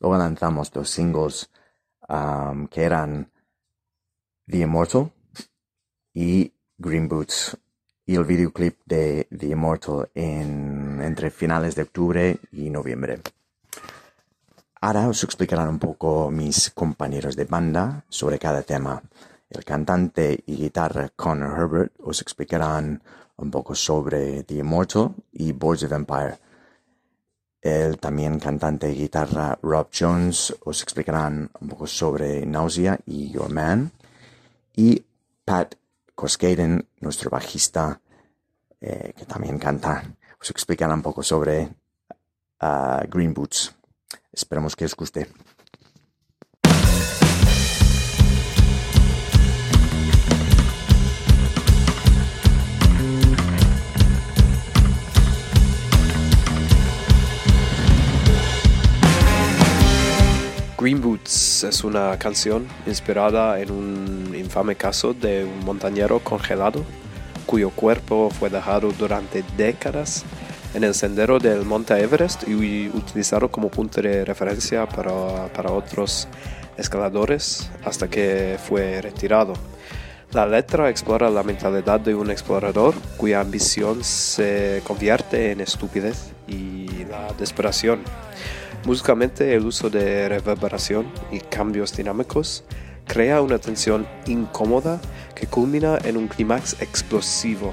Luego 0.00 0.16
lanzamos 0.16 0.72
dos 0.72 0.90
singles 0.90 1.50
um, 2.08 2.66
que 2.66 2.82
eran 2.82 3.30
The 4.50 4.58
Immortal 4.58 5.12
y 6.12 6.52
Green 6.76 7.08
Boots, 7.08 7.56
y 8.04 8.16
el 8.16 8.24
videoclip 8.24 8.80
de 8.84 9.28
The 9.30 9.46
Immortal 9.46 10.10
en, 10.14 11.00
entre 11.02 11.30
finales 11.30 11.76
de 11.76 11.82
octubre 11.82 12.40
y 12.50 12.68
noviembre. 12.68 13.20
Ahora 14.80 15.06
os 15.06 15.22
explicarán 15.22 15.68
un 15.68 15.78
poco 15.78 16.32
mis 16.32 16.70
compañeros 16.70 17.36
de 17.36 17.44
banda 17.44 18.04
sobre 18.08 18.40
cada 18.40 18.62
tema. 18.62 19.00
El 19.48 19.64
cantante 19.64 20.42
y 20.46 20.56
guitarra 20.56 21.10
Connor 21.14 21.56
Herbert 21.56 21.92
os 22.00 22.20
explicarán 22.20 23.02
un 23.36 23.50
poco 23.52 23.76
sobre 23.76 24.42
The 24.42 24.54
Immortal 24.54 25.14
y 25.32 25.52
Boards 25.52 25.84
of 25.84 25.92
Empire. 25.92 26.38
El 27.62 27.98
también 27.98 28.40
cantante 28.40 28.90
y 28.90 28.96
guitarra 28.96 29.56
Rob 29.62 29.88
Jones 29.96 30.56
os 30.64 30.82
explicarán 30.82 31.50
un 31.60 31.68
poco 31.68 31.86
sobre 31.86 32.44
Nausea 32.46 32.98
y 33.06 33.30
Your 33.30 33.50
Man. 33.50 33.92
Y 34.82 35.04
Pat 35.44 35.74
Coscaden, 36.14 36.88
nuestro 37.00 37.28
bajista, 37.28 38.00
eh, 38.80 39.12
que 39.14 39.26
también 39.26 39.58
canta, 39.58 40.16
os 40.40 40.48
explicará 40.48 40.94
un 40.94 41.02
poco 41.02 41.22
sobre 41.22 41.68
uh, 42.62 43.06
Green 43.06 43.34
Boots. 43.34 43.74
Esperemos 44.32 44.74
que 44.74 44.86
os 44.86 44.96
guste. 44.96 45.26
Green 60.78 61.02
Boots 61.02 61.64
es 61.64 61.84
una 61.84 62.18
canción 62.18 62.66
inspirada 62.86 63.60
en 63.60 63.70
un 63.70 64.19
infame 64.40 64.74
caso 64.74 65.14
de 65.14 65.44
un 65.44 65.64
montañero 65.64 66.18
congelado 66.20 66.84
cuyo 67.46 67.70
cuerpo 67.70 68.30
fue 68.30 68.50
dejado 68.50 68.92
durante 68.92 69.44
décadas 69.56 70.24
en 70.74 70.84
el 70.84 70.94
sendero 70.94 71.38
del 71.38 71.64
monte 71.64 71.94
Everest 72.00 72.46
y 72.48 72.88
utilizado 72.88 73.50
como 73.50 73.70
punto 73.70 74.00
de 74.00 74.24
referencia 74.24 74.86
para, 74.86 75.48
para 75.52 75.72
otros 75.72 76.28
escaladores 76.76 77.70
hasta 77.84 78.08
que 78.08 78.56
fue 78.62 79.00
retirado. 79.02 79.54
La 80.32 80.46
letra 80.46 80.88
explora 80.88 81.28
la 81.28 81.42
mentalidad 81.42 81.98
de 81.98 82.14
un 82.14 82.30
explorador 82.30 82.94
cuya 83.16 83.40
ambición 83.40 84.04
se 84.04 84.80
convierte 84.86 85.50
en 85.50 85.60
estupidez 85.60 86.30
y 86.46 87.04
la 87.10 87.32
desesperación. 87.32 88.02
Musicalmente 88.84 89.52
el 89.54 89.66
uso 89.66 89.90
de 89.90 90.28
reverberación 90.28 91.06
y 91.32 91.40
cambios 91.40 91.96
dinámicos 91.96 92.62
crea 93.10 93.42
una 93.42 93.58
tensión 93.58 94.06
incómoda 94.26 95.00
que 95.34 95.48
culmina 95.48 95.98
en 96.04 96.16
un 96.16 96.28
clímax 96.28 96.80
explosivo, 96.80 97.72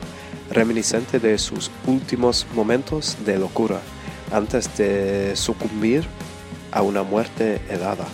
reminiscente 0.49 1.19
de 1.19 1.37
sus 1.37 1.69
últimos 1.85 2.47
momentos 2.55 3.15
de 3.23 3.37
locura, 3.37 3.79
antes 4.31 4.75
de 4.77 5.35
sucumbir 5.35 6.07
a 6.71 6.81
una 6.81 7.03
muerte 7.03 7.61
helada. 7.69 8.07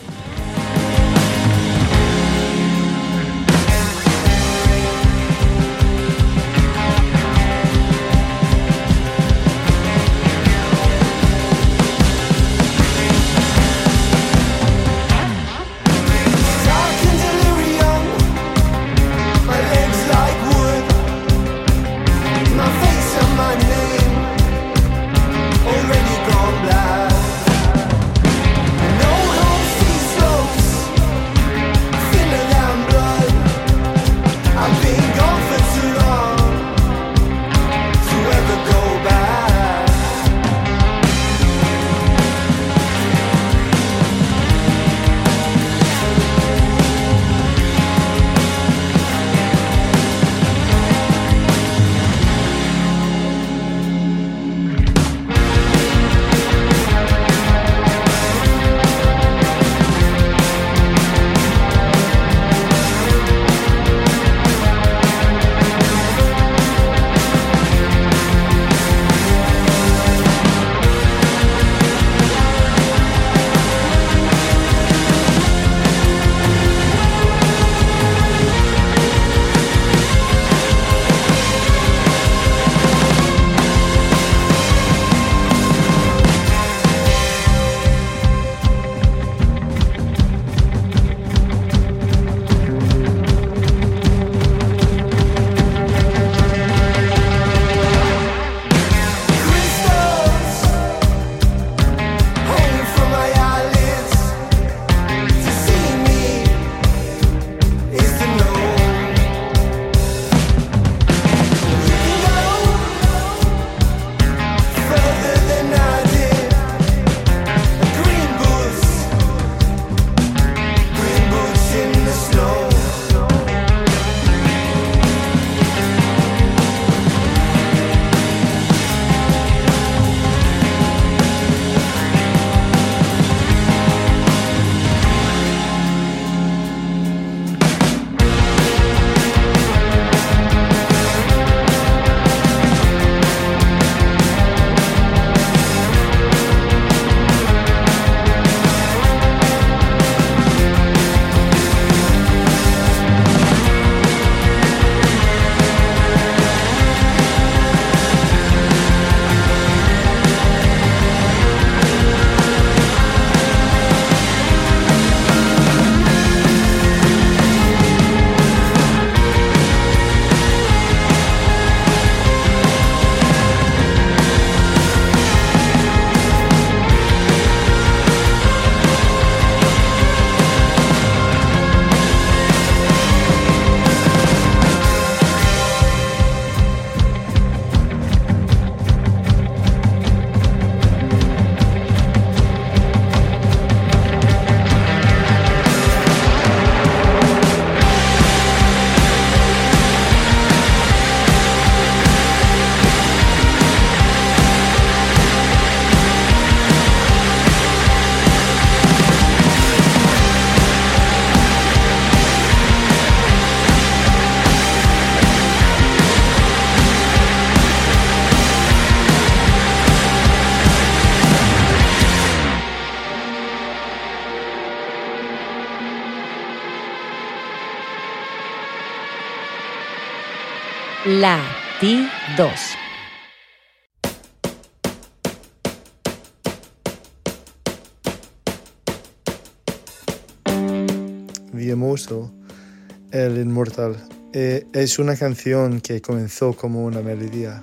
Eh, 244.34 244.68
es 244.74 245.00
una 245.00 245.16
canción 245.16 245.82
que 245.82 246.02
comenzó 246.02 246.54
como 246.54 246.86
una 246.86 247.02
melodía 247.02 247.62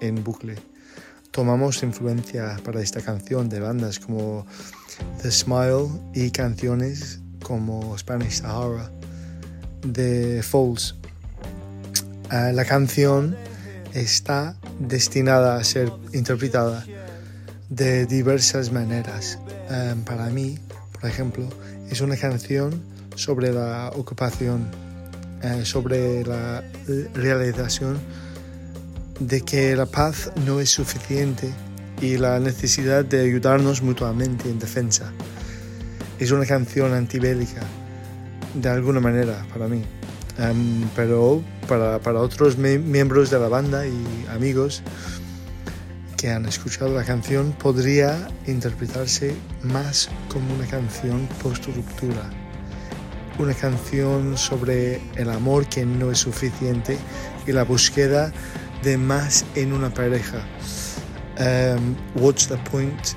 en 0.00 0.22
bucle. 0.22 0.56
Tomamos 1.30 1.82
influencia 1.82 2.56
para 2.64 2.80
esta 2.80 3.00
canción 3.02 3.48
de 3.48 3.60
bandas 3.60 3.98
como 3.98 4.46
The 5.22 5.30
Smile 5.30 5.88
y 6.14 6.30
canciones 6.30 7.20
como 7.42 7.96
Spanish 7.98 8.40
Sahara 8.40 8.90
de 9.82 10.42
Falls. 10.42 10.94
Eh, 12.32 12.52
la 12.54 12.64
canción 12.64 13.36
está 13.92 14.56
destinada 14.78 15.56
a 15.56 15.64
ser 15.64 15.92
interpretada 16.14 16.84
de 17.68 18.06
diversas 18.06 18.72
maneras. 18.72 19.38
Eh, 19.70 19.94
para 20.06 20.26
mí, 20.26 20.58
por 20.92 21.10
ejemplo, 21.10 21.48
es 21.90 22.00
una 22.00 22.16
canción 22.16 22.82
sobre 23.16 23.52
la 23.52 23.90
ocupación, 23.94 24.70
eh, 25.46 25.64
sobre 25.64 26.24
la 26.24 26.64
realización 27.14 27.98
de 29.20 29.40
que 29.42 29.76
la 29.76 29.86
paz 29.86 30.32
no 30.44 30.60
es 30.60 30.70
suficiente 30.70 31.50
y 32.00 32.18
la 32.18 32.38
necesidad 32.40 33.04
de 33.04 33.20
ayudarnos 33.20 33.82
mutuamente 33.82 34.48
en 34.50 34.58
defensa. 34.58 35.12
Es 36.18 36.30
una 36.30 36.46
canción 36.46 36.92
antibélica, 36.94 37.62
de 38.54 38.68
alguna 38.68 39.00
manera, 39.00 39.46
para 39.52 39.68
mí. 39.68 39.82
Em, 40.38 40.88
pero 40.94 41.42
para, 41.68 41.98
para 41.98 42.20
otros 42.20 42.58
miembros 42.58 43.30
de 43.30 43.38
la 43.38 43.48
banda 43.48 43.86
y 43.86 44.26
amigos 44.30 44.82
que 46.16 46.30
han 46.30 46.46
escuchado 46.46 46.94
la 46.94 47.04
canción, 47.04 47.52
podría 47.52 48.28
interpretarse 48.46 49.34
más 49.62 50.08
como 50.32 50.54
una 50.54 50.66
canción 50.66 51.28
post-ruptura. 51.42 52.45
Una 53.38 53.52
canción 53.54 54.38
sobre 54.38 55.00
el 55.16 55.28
amor 55.28 55.66
que 55.66 55.84
no 55.84 56.10
es 56.10 56.18
suficiente 56.18 56.96
y 57.46 57.52
la 57.52 57.64
búsqueda 57.64 58.32
de 58.82 58.96
más 58.96 59.44
en 59.54 59.72
una 59.72 59.90
pareja. 59.90 60.38
Um, 61.38 61.94
what's 62.14 62.46
the 62.46 62.56
point? 62.70 63.14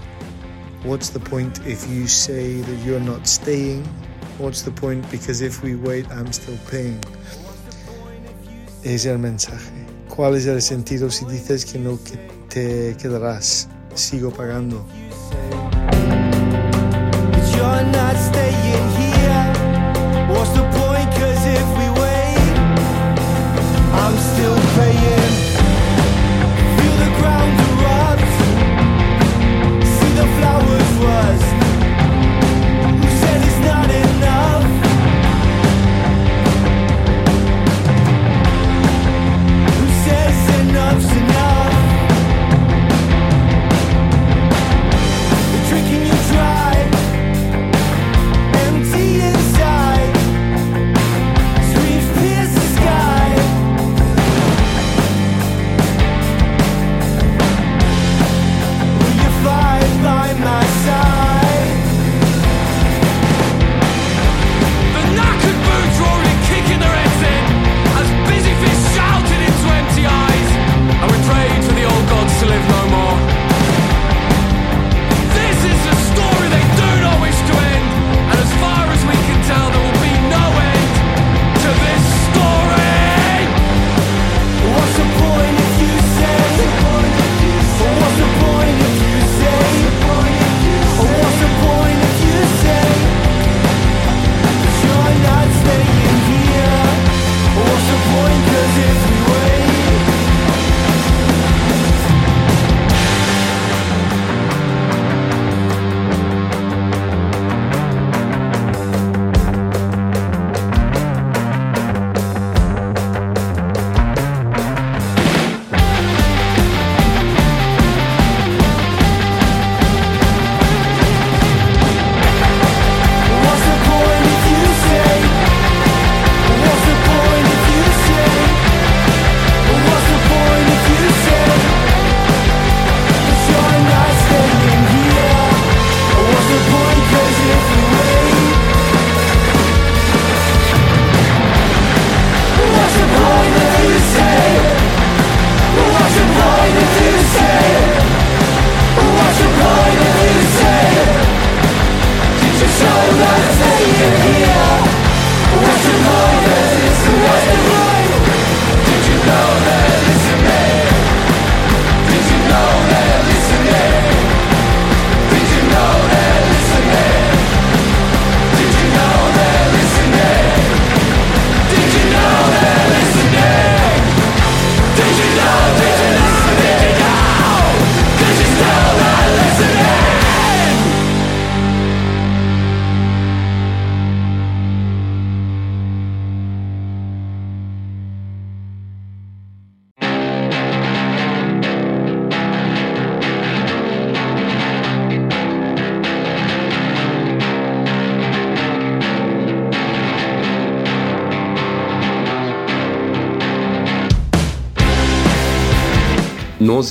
What's 0.83 1.09
the 1.09 1.19
point 1.19 1.59
if 1.65 1.87
you 1.89 2.07
say 2.07 2.61
that 2.61 2.85
you're 2.85 2.99
not 2.99 3.25
staying? 3.25 3.83
What's 4.39 4.61
the 4.61 4.71
point? 4.71 5.09
Because 5.09 5.41
if 5.41 5.63
we 5.63 5.75
wait, 5.75 6.05
I'm 6.11 6.31
still 6.33 6.57
paying. 6.69 6.99
Es 8.83 9.05
el 9.05 9.19
mensaje. 9.19 9.85
¿Cuál 10.09 10.35
es 10.35 10.47
el 10.47 10.61
sentido 10.61 11.09
si 11.11 11.25
dices 11.25 11.65
que 11.65 11.79
no 11.79 11.97
que 12.03 12.17
te 12.49 12.97
quedarás? 12.97 13.69
Sigo 13.95 14.31
pagando. 14.31 14.85
You're 17.55 17.83
not 17.91 18.15
staying 18.17 18.98
I'm 23.99 24.28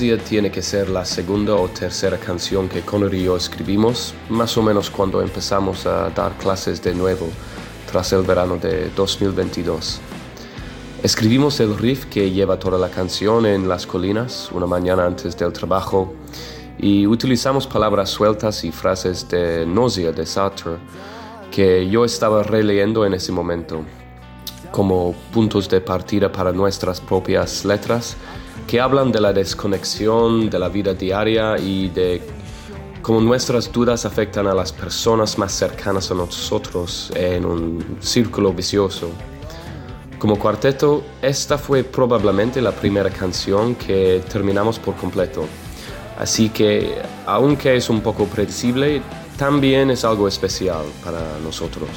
Nausea 0.00 0.24
tiene 0.24 0.52
que 0.52 0.62
ser 0.62 0.88
la 0.90 1.04
segunda 1.04 1.56
o 1.56 1.66
tercera 1.66 2.18
canción 2.18 2.68
que 2.68 2.82
Connor 2.82 3.12
y 3.12 3.24
yo 3.24 3.36
escribimos, 3.36 4.14
más 4.28 4.56
o 4.56 4.62
menos 4.62 4.90
cuando 4.90 5.20
empezamos 5.20 5.86
a 5.86 6.08
dar 6.10 6.36
clases 6.36 6.80
de 6.80 6.94
nuevo 6.94 7.26
tras 7.90 8.12
el 8.12 8.22
verano 8.22 8.58
de 8.58 8.90
2022. 8.90 10.00
Escribimos 11.02 11.58
el 11.58 11.76
riff 11.76 12.04
que 12.04 12.30
lleva 12.30 12.60
toda 12.60 12.78
la 12.78 12.90
canción 12.90 13.44
en 13.44 13.68
las 13.68 13.88
colinas 13.88 14.50
una 14.52 14.66
mañana 14.66 15.04
antes 15.04 15.36
del 15.36 15.52
trabajo 15.52 16.14
y 16.78 17.04
utilizamos 17.04 17.66
palabras 17.66 18.08
sueltas 18.08 18.62
y 18.62 18.70
frases 18.70 19.28
de 19.28 19.66
Nausea 19.66 20.12
de 20.12 20.24
Sartre 20.24 20.76
que 21.50 21.90
yo 21.90 22.04
estaba 22.04 22.44
releyendo 22.44 23.04
en 23.04 23.14
ese 23.14 23.32
momento 23.32 23.80
como 24.70 25.12
puntos 25.32 25.68
de 25.68 25.80
partida 25.80 26.30
para 26.30 26.52
nuestras 26.52 27.00
propias 27.00 27.64
letras 27.64 28.16
que 28.68 28.78
hablan 28.78 29.10
de 29.10 29.18
la 29.18 29.32
desconexión 29.32 30.50
de 30.50 30.58
la 30.58 30.68
vida 30.68 30.92
diaria 30.92 31.56
y 31.58 31.88
de 31.88 32.20
cómo 33.00 33.18
nuestras 33.18 33.72
dudas 33.72 34.04
afectan 34.04 34.46
a 34.46 34.52
las 34.52 34.72
personas 34.72 35.38
más 35.38 35.52
cercanas 35.52 36.10
a 36.10 36.14
nosotros 36.14 37.10
en 37.16 37.46
un 37.46 37.96
círculo 38.00 38.52
vicioso. 38.52 39.08
Como 40.18 40.38
cuarteto, 40.38 41.02
esta 41.22 41.56
fue 41.56 41.82
probablemente 41.82 42.60
la 42.60 42.72
primera 42.72 43.08
canción 43.08 43.74
que 43.74 44.22
terminamos 44.30 44.78
por 44.78 44.96
completo. 44.96 45.46
Así 46.18 46.50
que, 46.50 46.94
aunque 47.24 47.74
es 47.74 47.88
un 47.88 48.02
poco 48.02 48.26
predecible, 48.26 49.00
también 49.38 49.90
es 49.90 50.04
algo 50.04 50.28
especial 50.28 50.84
para 51.02 51.20
nosotros. 51.42 51.88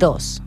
2. 0.00 0.42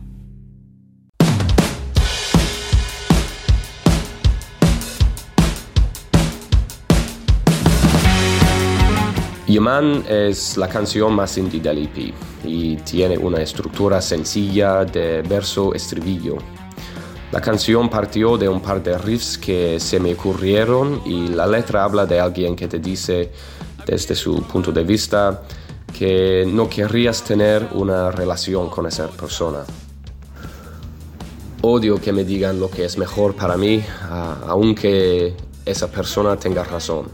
Yaman 9.46 10.04
es 10.08 10.56
la 10.56 10.68
canción 10.68 11.14
más 11.14 11.38
indie 11.38 11.60
del 11.60 11.84
EP 11.84 12.12
y 12.42 12.74
tiene 12.78 13.16
una 13.16 13.40
estructura 13.42 14.02
sencilla 14.02 14.84
de 14.84 15.22
verso-estribillo. 15.22 16.38
La 17.30 17.40
canción 17.40 17.88
partió 17.88 18.36
de 18.36 18.48
un 18.48 18.60
par 18.60 18.82
de 18.82 18.98
riffs 18.98 19.38
que 19.38 19.78
se 19.78 20.00
me 20.00 20.14
ocurrieron 20.14 21.00
y 21.06 21.28
la 21.28 21.46
letra 21.46 21.84
habla 21.84 22.06
de 22.06 22.18
alguien 22.18 22.56
que 22.56 22.66
te 22.66 22.80
dice, 22.80 23.30
desde 23.86 24.16
su 24.16 24.42
punto 24.42 24.72
de 24.72 24.82
vista, 24.82 25.42
que 25.96 26.44
no 26.46 26.68
querrías 26.68 27.22
tener 27.22 27.68
una 27.72 28.10
relación 28.10 28.68
con 28.68 28.86
esa 28.86 29.08
persona. 29.08 29.60
Odio 31.62 32.00
que 32.00 32.12
me 32.12 32.24
digan 32.24 32.60
lo 32.60 32.68
que 32.68 32.84
es 32.84 32.98
mejor 32.98 33.34
para 33.34 33.56
mí, 33.56 33.82
aunque 34.46 35.34
esa 35.64 35.90
persona 35.90 36.36
tenga 36.36 36.64
razón. 36.64 37.06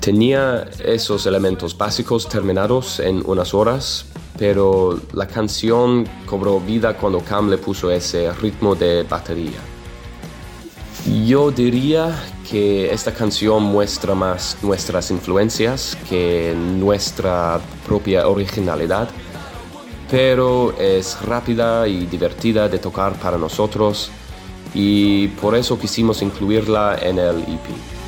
Tenía 0.00 0.70
esos 0.82 1.26
elementos 1.26 1.76
básicos 1.76 2.26
terminados 2.26 3.00
en 3.00 3.22
unas 3.26 3.52
horas, 3.52 4.06
pero 4.38 4.98
la 5.12 5.26
canción 5.26 6.08
cobró 6.24 6.60
vida 6.60 6.96
cuando 6.96 7.20
Cam 7.20 7.50
le 7.50 7.58
puso 7.58 7.90
ese 7.90 8.32
ritmo 8.32 8.74
de 8.74 9.02
batería. 9.02 9.60
Yo 11.26 11.50
diría 11.50 12.14
que 12.50 12.92
esta 12.92 13.12
canción 13.14 13.62
muestra 13.62 14.14
más 14.14 14.56
nuestras 14.62 15.10
influencias 15.12 15.96
que 16.08 16.52
nuestra 16.56 17.60
propia 17.86 18.26
originalidad, 18.26 19.08
pero 20.10 20.74
es 20.76 21.20
rápida 21.22 21.86
y 21.86 22.06
divertida 22.06 22.68
de 22.68 22.80
tocar 22.80 23.12
para 23.20 23.38
nosotros 23.38 24.10
y 24.74 25.28
por 25.28 25.54
eso 25.54 25.78
quisimos 25.78 26.22
incluirla 26.22 26.98
en 27.00 27.18
el 27.20 27.36
EP. 27.38 27.99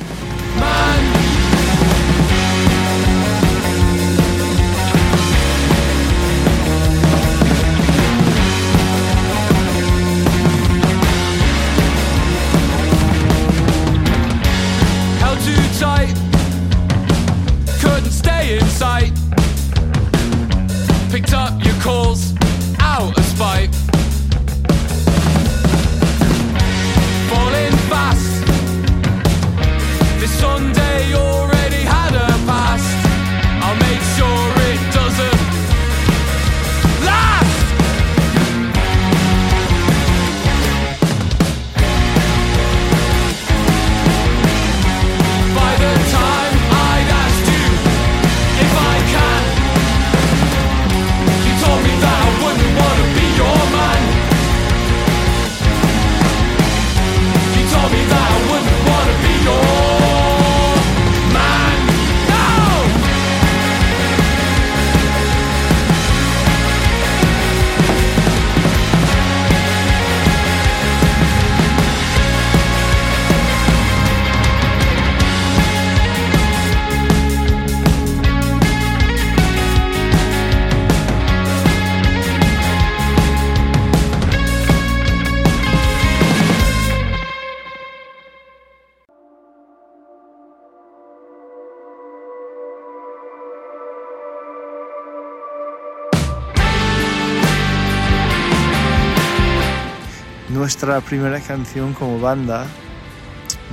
Nuestra 100.63 101.01
primera 101.01 101.41
canción 101.41 101.91
como 101.93 102.21
banda, 102.21 102.65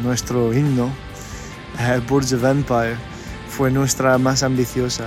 nuestro 0.02 0.52
himno, 0.52 0.90
eh, 1.78 2.00
Birds 2.10 2.32
of 2.32 2.42
Empire, 2.42 2.96
fue 3.48 3.70
nuestra 3.70 4.18
más 4.18 4.42
ambiciosa. 4.42 5.04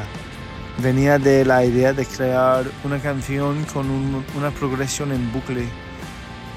Venía 0.82 1.20
de 1.20 1.44
la 1.44 1.66
idea 1.66 1.92
de 1.92 2.06
crear 2.06 2.64
una 2.86 3.00
canción 3.00 3.66
con 3.66 3.90
un- 3.90 4.24
una 4.38 4.50
progresión 4.52 5.12
en 5.12 5.30
bucle, 5.34 5.66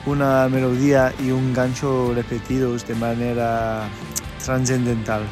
una 0.06 0.48
melodía 0.48 1.12
y 1.18 1.32
un 1.32 1.52
gancho 1.52 2.12
repetidos 2.14 2.86
de 2.86 2.94
manera 2.94 3.88
trascendental. 4.44 5.22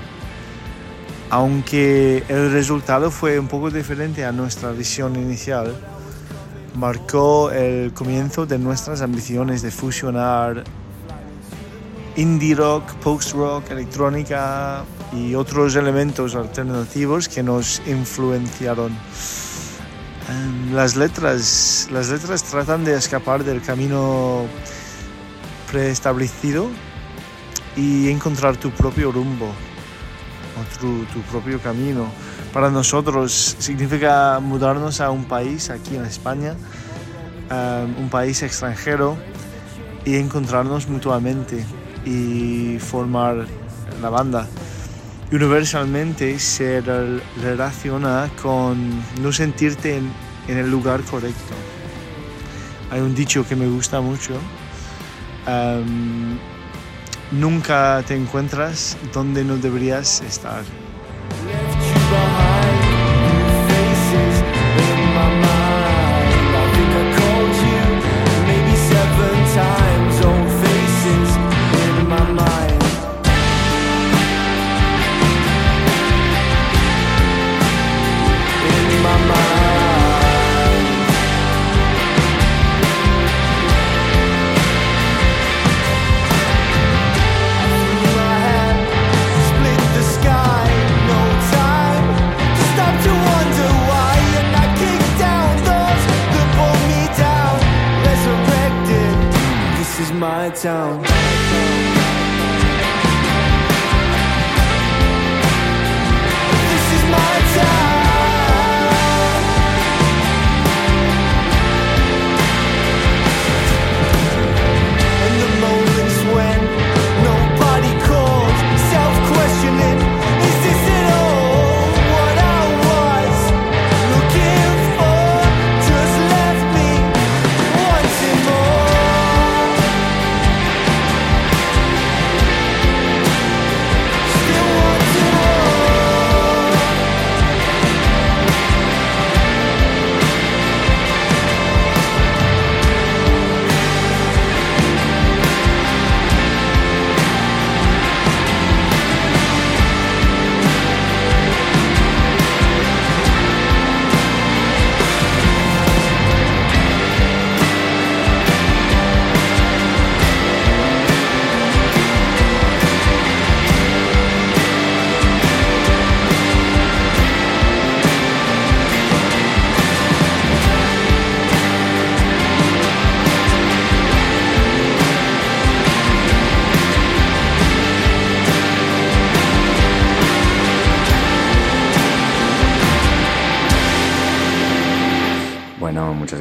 Aunque 1.30 2.24
el 2.28 2.50
resultado 2.50 3.12
fue 3.12 3.38
un 3.38 3.46
poco 3.46 3.70
diferente 3.70 4.24
a 4.24 4.32
nuestra 4.32 4.72
visión 4.72 5.14
inicial, 5.14 5.72
marcó 6.74 7.50
el 7.50 7.92
comienzo 7.92 8.46
de 8.46 8.58
nuestras 8.58 9.02
ambiciones 9.02 9.62
de 9.62 9.70
fusionar 9.70 10.64
indie 12.16 12.54
rock, 12.54 12.94
post 12.94 13.32
rock, 13.32 13.70
electrónica 13.70 14.84
y 15.12 15.34
otros 15.34 15.76
elementos 15.76 16.34
alternativos 16.34 17.28
que 17.28 17.42
nos 17.42 17.82
influenciaron. 17.86 18.92
Em, 20.28 20.74
Las 20.74 20.96
letras, 20.96 21.88
las 21.90 22.08
letras 22.08 22.42
tratan 22.44 22.84
de 22.84 22.94
escapar 22.96 23.44
del 23.44 23.60
camino 23.62 24.46
preestablecido 25.70 26.68
y 27.76 28.08
encontrar 28.08 28.56
tu 28.56 28.70
propio 28.70 29.12
rumbo 29.12 29.46
o 29.46 30.78
tu, 30.80 31.04
tu 31.06 31.20
propio 31.30 31.60
camino. 31.60 32.06
Para 32.54 32.70
nosotros 32.70 33.56
significa 33.58 34.38
mudarnos 34.40 35.00
a 35.00 35.10
un 35.10 35.24
país 35.24 35.70
aquí 35.70 35.96
en 35.96 36.04
España, 36.04 36.54
um, 37.50 38.04
un 38.04 38.08
país 38.08 38.44
extranjero 38.44 39.16
y 40.04 40.14
encontrarnos 40.14 40.88
mutuamente 40.88 41.66
y 42.06 42.78
formar 42.78 43.46
la 44.00 44.08
banda. 44.08 44.46
Universalmente 45.32 46.38
se 46.38 46.80
rel- 46.80 47.20
relaciona 47.42 48.30
con 48.40 49.02
no 49.20 49.32
sentirte 49.32 49.96
en, 49.96 50.12
en 50.46 50.58
el 50.58 50.70
lugar 50.70 51.02
correcto. 51.02 51.54
Hay 52.92 53.00
un 53.00 53.16
dicho 53.16 53.44
que 53.44 53.56
me 53.56 53.66
gusta 53.66 54.00
mucho. 54.00 54.34
um, 55.48 56.38
nunca 57.32 58.04
te 58.06 58.14
encuentras 58.14 58.96
donde 59.12 59.42
no 59.42 59.56
deberías 59.56 60.20
estar. 60.20 60.62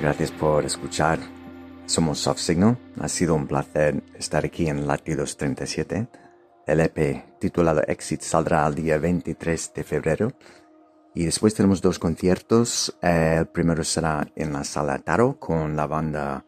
Gracias 0.04 0.32
por 0.32 0.66
escuchar. 0.66 1.18
Somos 1.86 2.20
Soft 2.20 2.40
Signal. 2.40 2.78
Ha 3.00 3.08
sido 3.08 3.36
un 3.36 3.48
placer 3.48 4.04
estar 4.16 4.44
aquí 4.44 4.68
en 4.68 4.86
Latidos 4.86 5.38
37. 5.38 6.10
El 6.68 6.82
EP 6.82 7.40
titulado 7.40 7.82
Exit 7.88 8.20
saldrá 8.20 8.68
el 8.68 8.76
día 8.76 8.98
23 8.98 9.72
de 9.74 9.84
febrero. 9.86 10.34
Y 11.16 11.24
después 11.24 11.54
tenemos 11.54 11.82
dos 11.82 12.00
conciertos. 12.00 12.98
El 13.02 13.46
primero 13.46 13.86
será 13.86 14.28
en 14.36 14.52
la 14.52 14.66
sala 14.66 15.00
Taro 15.00 15.40
con 15.40 15.78
la 15.78 15.88
banda 15.88 16.46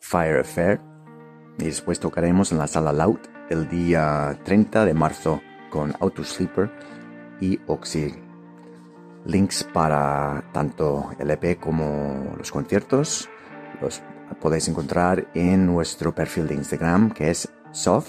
Fire 0.00 0.40
Affair. 0.40 0.78
Y 1.58 1.64
después 1.64 1.98
tocaremos 2.00 2.52
en 2.52 2.58
la 2.58 2.66
sala 2.66 2.92
Loud 2.92 3.20
el 3.48 3.70
día 3.70 4.38
30 4.44 4.84
de 4.84 4.92
marzo 4.92 5.40
con 5.70 5.94
Auto 5.98 6.22
Sleeper 6.24 6.70
y 7.40 7.58
Oxy 7.68 8.27
links 9.28 9.62
para 9.62 10.42
tanto 10.52 11.10
el 11.18 11.30
EP 11.30 11.60
como 11.60 12.34
los 12.36 12.50
conciertos 12.50 13.28
los 13.80 14.02
podéis 14.40 14.68
encontrar 14.68 15.28
en 15.34 15.66
nuestro 15.66 16.14
perfil 16.14 16.48
de 16.48 16.54
Instagram 16.54 17.10
que 17.12 17.30
es 17.30 17.48
sof 17.72 18.08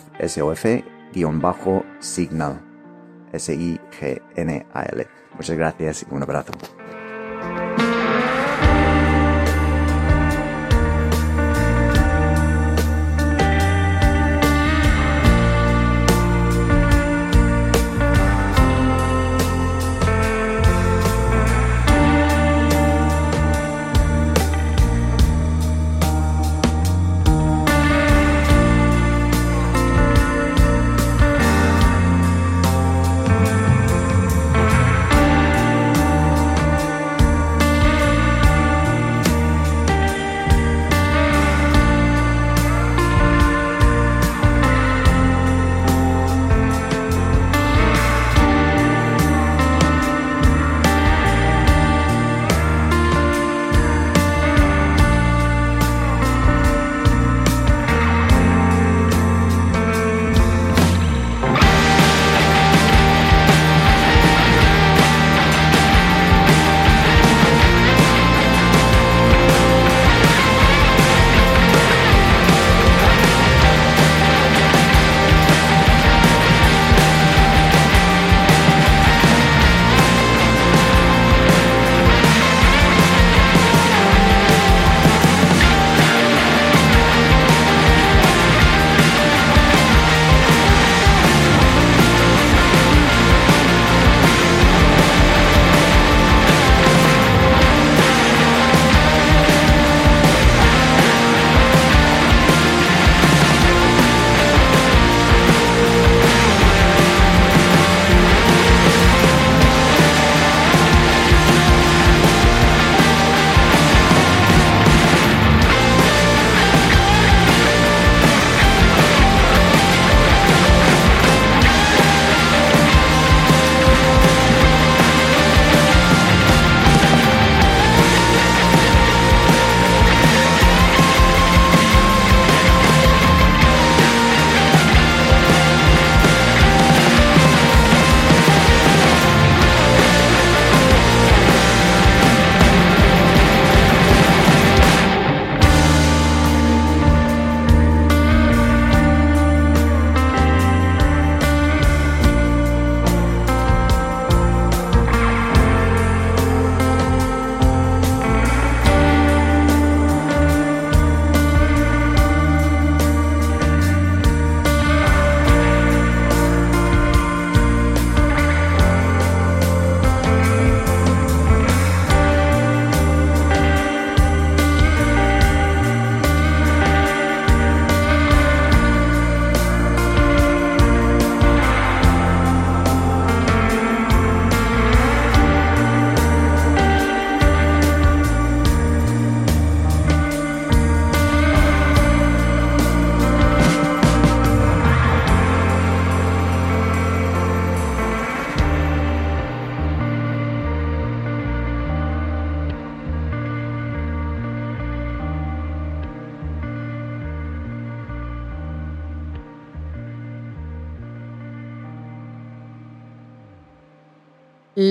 bajo 1.41 1.83
signal 1.99 2.61
muchas 5.35 5.57
gracias 5.57 6.05
y 6.09 6.13
un 6.13 6.23
abrazo 6.23 6.53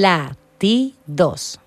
Latidos. 0.00 1.58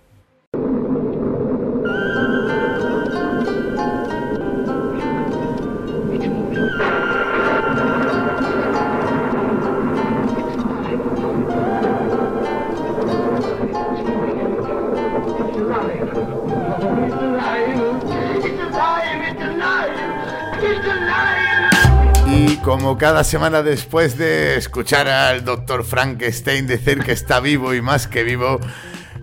Como 22.71 22.97
cada 22.97 23.25
semana 23.25 23.63
después 23.63 24.17
de 24.17 24.55
escuchar 24.55 25.09
al 25.09 25.43
doctor 25.43 25.83
Frankenstein 25.83 26.67
decir 26.67 27.03
que 27.03 27.11
está 27.11 27.41
vivo 27.41 27.73
y 27.73 27.81
más 27.81 28.07
que 28.07 28.23
vivo, 28.23 28.61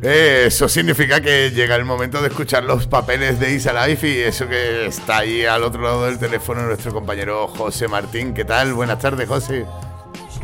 eh, 0.02 0.44
eso 0.48 0.68
significa 0.68 1.22
que 1.22 1.50
llega 1.50 1.74
el 1.74 1.86
momento 1.86 2.20
de 2.20 2.28
escuchar 2.28 2.64
los 2.64 2.86
papeles 2.86 3.40
de 3.40 3.54
Isa 3.54 3.72
Life 3.72 4.06
y 4.06 4.18
eso 4.18 4.46
que 4.46 4.84
está 4.84 5.20
ahí 5.20 5.46
al 5.46 5.64
otro 5.64 5.80
lado 5.80 6.04
del 6.04 6.18
teléfono 6.18 6.60
nuestro 6.60 6.92
compañero 6.92 7.48
José 7.48 7.88
Martín. 7.88 8.34
¿Qué 8.34 8.44
tal? 8.44 8.74
Buenas 8.74 8.98
tardes, 8.98 9.26
José. 9.26 9.64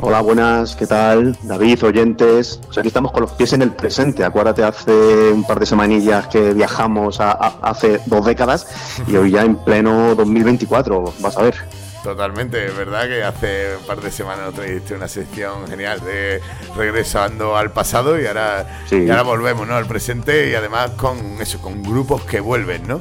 Hola, 0.01 0.23
buenas, 0.23 0.75
¿qué 0.75 0.87
tal? 0.87 1.37
David, 1.43 1.85
oyentes. 1.85 2.59
Pues 2.65 2.79
aquí 2.79 2.89
estamos 2.89 3.13
con 3.13 3.21
los 3.21 3.33
pies 3.33 3.53
en 3.53 3.61
el 3.61 3.73
presente. 3.73 4.25
Acuérdate, 4.25 4.65
hace 4.65 5.31
un 5.31 5.45
par 5.47 5.61
de 5.61 5.67
semanillas 5.67 6.29
que 6.29 6.55
viajamos 6.55 7.19
hace 7.21 8.01
dos 8.07 8.25
décadas 8.25 8.67
y 9.07 9.15
hoy 9.17 9.33
ya 9.33 9.43
en 9.43 9.57
pleno 9.57 10.15
2024. 10.15 11.13
Vas 11.21 11.37
a 11.37 11.43
ver. 11.43 11.84
Totalmente, 12.05 12.69
¿verdad? 12.69 13.09
Que 13.09 13.25
hace 13.25 13.77
un 13.81 13.87
par 13.87 13.99
de 14.03 14.11
semanas 14.11 14.45
nos 14.45 14.55
trajiste 14.55 14.95
una 14.95 15.09
sección 15.09 15.67
genial 15.67 16.01
de 16.05 16.39
regresando 16.77 17.57
al 17.57 17.71
pasado 17.73 18.21
y 18.21 18.27
ahora, 18.27 18.83
Sí. 18.87 18.97
y 19.07 19.11
ahora 19.11 19.23
volvemos, 19.23 19.67
¿no? 19.67 19.75
Al 19.75 19.87
presente 19.87 20.51
y 20.51 20.55
además 20.55 20.91
con 20.99 21.17
eso, 21.41 21.63
con 21.63 21.83
grupos 21.83 22.21
que 22.25 22.41
vuelven, 22.41 22.87
¿no? 22.87 23.01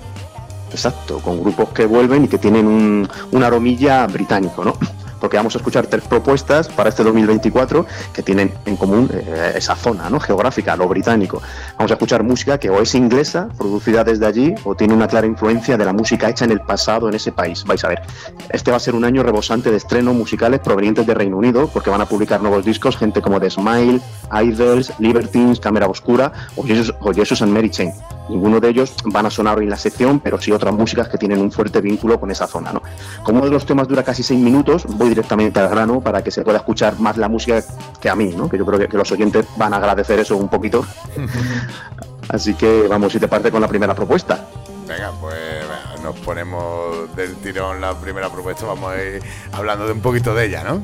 Exacto, 0.72 1.20
con 1.20 1.41
grupos 1.41 1.70
que 1.74 1.86
vuelven 1.86 2.24
y 2.24 2.28
que 2.30 2.38
tienen 2.38 2.66
un, 2.66 3.10
un 3.32 3.43
aromilla 3.43 4.08
británico, 4.08 4.64
¿no? 4.64 4.78
Porque 5.24 5.38
vamos 5.38 5.55
a 5.55 5.59
escuchar 5.59 5.88
tres 5.88 6.03
propuestas 6.03 6.67
para 6.67 6.89
este 6.89 7.01
2024 7.01 7.86
que 8.11 8.21
tienen 8.21 8.53
en 8.65 8.76
común 8.76 9.09
eh, 9.09 9.53
esa 9.55 9.74
zona 9.74 10.09
¿no? 10.09 10.19
geográfica, 10.19 10.76
lo 10.76 10.86
británico. 10.89 11.41
Vamos 11.78 11.91
a 11.91 11.93
escuchar 11.93 12.24
música 12.24 12.57
que 12.57 12.69
o 12.69 12.82
es 12.82 12.93
inglesa, 12.93 13.47
producida 13.57 14.03
desde 14.03 14.26
allí, 14.26 14.53
o 14.65 14.76
tiene 14.76 14.93
una 14.93 15.07
clara 15.07 15.26
influencia 15.26 15.78
de 15.78 15.86
la 15.86 15.93
música 15.93 16.28
hecha 16.28 16.43
en 16.43 16.51
el 16.51 16.59
pasado 16.59 17.07
en 17.07 17.15
ese 17.15 17.32
país. 17.32 17.63
Vais 17.63 17.82
a 17.86 17.88
ver. 17.88 18.01
Este 18.49 18.69
va 18.69 18.76
a 18.76 18.82
ser 18.82 18.95
un 18.95 19.05
año 19.05 19.24
rebosante 19.24 19.71
de 19.71 19.78
estrenos 19.78 20.13
musicales 20.13 20.59
provenientes 20.59 21.07
de 21.07 21.13
Reino 21.13 21.38
Unido, 21.38 21.69
porque 21.71 21.89
van 21.89 22.01
a 22.01 22.05
publicar 22.05 22.41
nuevos 22.41 22.65
discos 22.65 22.97
gente 22.97 23.21
como 23.21 23.39
The 23.39 23.49
Smile, 23.49 24.01
Idols, 24.30 24.91
Libertines, 24.99 25.57
Cámara 25.61 25.88
Oscura 25.88 26.34
o 26.57 26.63
Jesus, 26.63 26.93
o 26.99 27.11
and 27.45 27.53
Mary 27.53 27.69
Chain. 27.69 27.93
Ninguno 28.30 28.59
de 28.59 28.69
ellos 28.69 28.93
van 29.05 29.26
a 29.26 29.30
sonar 29.30 29.57
hoy 29.57 29.65
en 29.65 29.69
la 29.69 29.78
sección, 29.78 30.19
pero 30.19 30.39
sí 30.39 30.51
otras 30.51 30.74
músicas 30.74 31.09
que 31.09 31.17
tienen 31.17 31.39
un 31.39 31.51
fuerte 31.51 31.82
vínculo 31.82 32.19
con 32.19 32.32
esa 32.32 32.47
zona. 32.47 32.71
¿no? 32.71 32.82
Como 33.24 33.39
uno 33.39 33.47
de 33.47 33.53
los 33.53 33.65
temas 33.65 33.88
dura 33.88 34.03
casi 34.03 34.24
seis 34.24 34.39
minutos, 34.39 34.86
voy 34.88 35.12
directamente 35.14 35.59
al 35.59 35.70
grano 35.70 36.01
para 36.01 36.24
que 36.24 36.32
se 36.32 36.41
pueda 36.41 36.57
escuchar 36.57 36.99
más 36.99 37.18
la 37.18 37.30
música 37.30 37.64
que 38.01 38.09
a 38.09 38.16
mí, 38.16 38.34
¿no? 38.36 38.49
que 38.49 38.57
yo 38.57 38.66
creo 38.66 38.80
que, 38.80 38.88
que 38.88 38.97
los 38.97 39.11
oyentes 39.11 39.45
van 39.57 39.74
a 39.74 39.78
agradecer 39.78 40.20
eso 40.20 40.38
un 40.38 40.49
poquito. 40.49 40.86
Así 42.30 42.53
que 42.55 42.88
vamos, 42.88 43.11
si 43.11 43.20
te 43.20 43.28
parte 43.28 43.51
con 43.51 43.61
la 43.61 43.68
primera 43.68 43.93
propuesta. 43.93 44.45
Venga, 44.88 45.11
pues 45.22 45.36
venga, 45.36 46.03
nos 46.03 46.20
ponemos 46.20 47.16
del 47.16 47.36
tirón 47.36 47.80
la 47.80 47.93
primera 47.93 48.30
propuesta, 48.30 48.66
vamos 48.66 48.91
a 48.91 49.01
ir 49.01 49.22
hablando 49.51 49.86
de 49.86 49.93
un 49.93 50.01
poquito 50.01 50.34
de 50.34 50.45
ella, 50.45 50.64
¿no? 50.64 50.82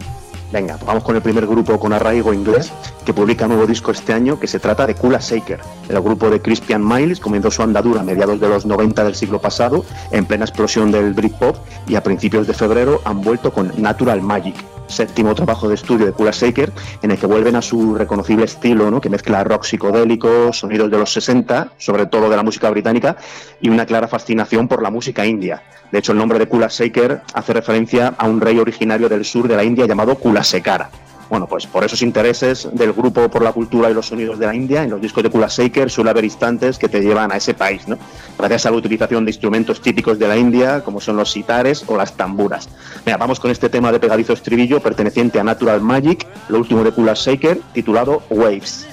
Venga, 0.52 0.80
vamos 0.84 1.04
con 1.04 1.16
el 1.16 1.22
primer 1.22 1.45
grupo 1.45 1.80
con 1.80 1.93
arraigo 1.93 2.34
inglés 2.34 2.72
que 3.06 3.14
publica 3.14 3.47
nuevo 3.47 3.68
disco 3.68 3.91
este 3.91 4.14
año 4.14 4.39
que 4.39 4.47
se 4.47 4.60
trata 4.60 4.88
de 4.88 4.95
Kula 4.95 5.20
Shaker. 5.20 5.60
El 5.88 6.02
grupo 6.02 6.30
de 6.30 6.41
Crispian 6.41 6.86
Miles 6.88 7.20
comenzó 7.20 7.52
su 7.52 7.62
andadura 7.62 8.02
a 8.02 8.04
mediados 8.04 8.39
de 8.39 8.50
los 8.50 8.66
90 8.66 9.04
del 9.04 9.16
siglo 9.16 9.39
pasado, 9.39 9.86
en 10.12 10.26
plena 10.26 10.45
explosión 10.45 10.91
del 10.91 11.14
Britpop, 11.14 11.58
y 11.88 11.95
a 11.95 12.04
principios 12.04 12.47
de 12.47 12.54
febrero 12.54 13.00
han 13.06 13.22
vuelto 13.22 13.54
con 13.54 13.72
Natural 13.78 14.22
Magic, 14.24 14.56
séptimo 14.90 15.36
trabajo 15.36 15.70
de 15.70 15.76
estudio 15.76 16.06
de 16.06 16.12
Kula 16.12 16.32
Shaker, 16.32 16.72
en 17.02 17.12
el 17.12 17.18
que 17.18 17.26
vuelven 17.26 17.56
a 17.56 17.62
su 17.62 17.96
reconocible 17.96 18.46
estilo, 18.46 18.92
¿no? 18.92 19.00
que 19.00 19.10
mezcla 19.10 19.44
rock 19.44 19.64
psicodélico, 19.64 20.52
sonidos 20.52 20.92
de 20.92 20.98
los 20.98 21.14
60, 21.14 21.74
sobre 21.78 22.06
todo 22.08 22.30
de 22.30 22.36
la 22.36 22.44
música 22.44 22.70
británica, 22.70 23.16
y 23.62 23.70
una 23.70 23.86
clara 23.86 24.08
fascinación 24.08 24.68
por 24.68 24.84
la 24.84 24.90
música 24.90 25.26
india. 25.26 25.64
De 25.92 26.00
hecho, 26.00 26.12
el 26.12 26.18
nombre 26.18 26.40
de 26.40 26.48
Kula 26.48 26.68
Shaker 26.70 27.22
hace 27.34 27.54
referencia 27.54 28.14
a 28.18 28.28
un 28.28 28.42
rey 28.42 28.60
originario 28.60 29.10
del 29.10 29.26
sur 29.26 29.48
de 29.48 29.56
la 29.56 29.64
India 29.64 29.86
llamado 29.86 30.16
Kulasekara. 30.16 30.90
Bueno, 31.30 31.46
pues 31.46 31.68
por 31.68 31.84
esos 31.84 32.02
intereses 32.02 32.68
del 32.74 32.92
grupo 32.92 33.30
por 33.30 33.44
la 33.44 33.54
cultura 33.54 33.90
y 33.90 33.94
los 33.94 34.08
sonidos 34.08 34.40
de 34.40 34.48
la 34.48 34.56
India, 34.56 34.84
en 34.84 34.90
los 34.90 35.00
discos 35.00 35.24
de 35.24 35.30
Kula 35.30 35.48
Shaker 35.48 35.92
suele 35.92 36.10
haber 36.10 36.24
instantes 36.24 36.80
que 36.80 36.90
te 36.90 37.02
llevan 37.02 37.32
a 37.32 37.38
ese 37.38 37.54
país, 37.54 37.88
¿no? 37.88 37.98
Gracias 38.38 38.66
a 38.66 38.72
la 38.72 38.78
utilización 38.78 39.26
de 39.26 39.32
instrumentos 39.32 39.80
típicos 39.80 40.18
de 40.18 40.28
la 40.28 40.38
India, 40.38 40.82
como 40.84 41.00
son 41.00 41.18
los 41.18 41.32
sitares 41.32 41.84
o 41.86 41.96
las 41.96 42.14
tamburas. 42.14 42.68
Mira, 43.06 43.18
vamos 43.18 43.40
con 43.40 43.52
este 43.52 43.70
tema 43.70 43.92
de 43.92 44.00
pegadizo 44.00 44.34
estribillo 44.34 44.80
perteneciente 44.80 45.40
a 45.40 45.44
Natural 45.44 45.82
Magic, 45.82 46.26
lo 46.50 46.58
último 46.58 46.84
de 46.84 46.92
Kula 46.92 47.14
Shaker, 47.14 47.62
titulado 47.74 48.24
Waves. 48.32 48.88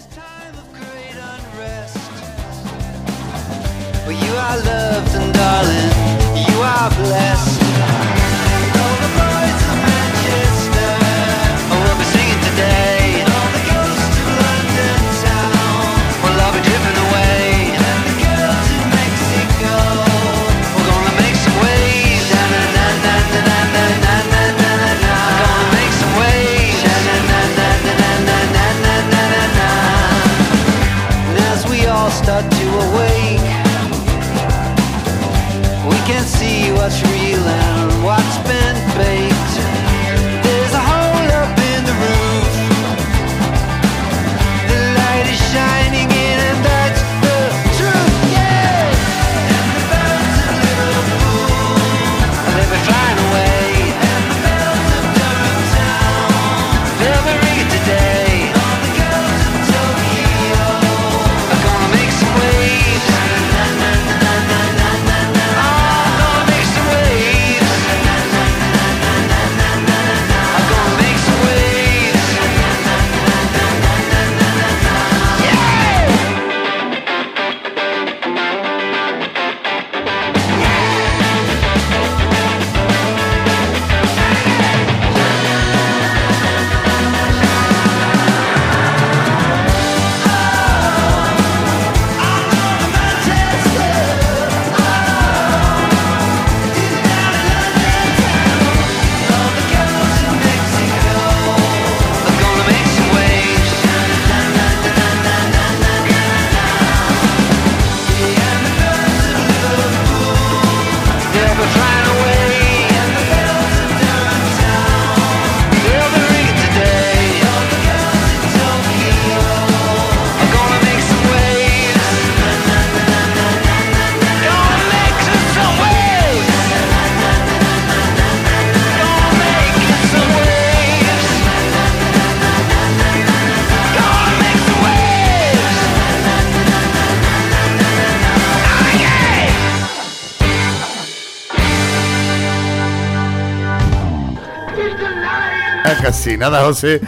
Casi 146.27 146.39
nada, 146.39 146.65
José. 146.65 147.01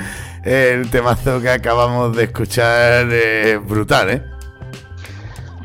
El 0.45 0.91
temazo 0.91 1.41
que 1.41 1.51
acabamos 1.51 2.17
de 2.17 2.23
escuchar 2.23 3.13
es 3.13 3.67
brutal, 3.67 4.11
¿eh? 4.11 4.23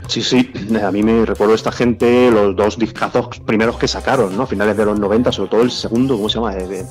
Sí, 0.07 0.23
sí, 0.23 0.42
a 0.83 0.91
mí 0.91 1.03
me 1.03 1.25
recuerdo 1.25 1.55
esta 1.55 1.71
gente, 1.71 2.29
los 2.31 2.55
dos 2.55 2.77
discazos 2.77 3.39
primeros 3.45 3.77
que 3.77 3.87
sacaron, 3.87 4.35
¿no? 4.37 4.43
A 4.43 4.47
finales 4.47 4.77
de 4.77 4.85
los 4.85 4.99
90, 4.99 5.31
sobre 5.31 5.49
todo 5.49 5.61
el 5.61 5.71
segundo, 5.71 6.15
¿cómo 6.15 6.29
se 6.29 6.35
llama? 6.35 6.55
Eh, 6.55 6.67
De 6.67 6.85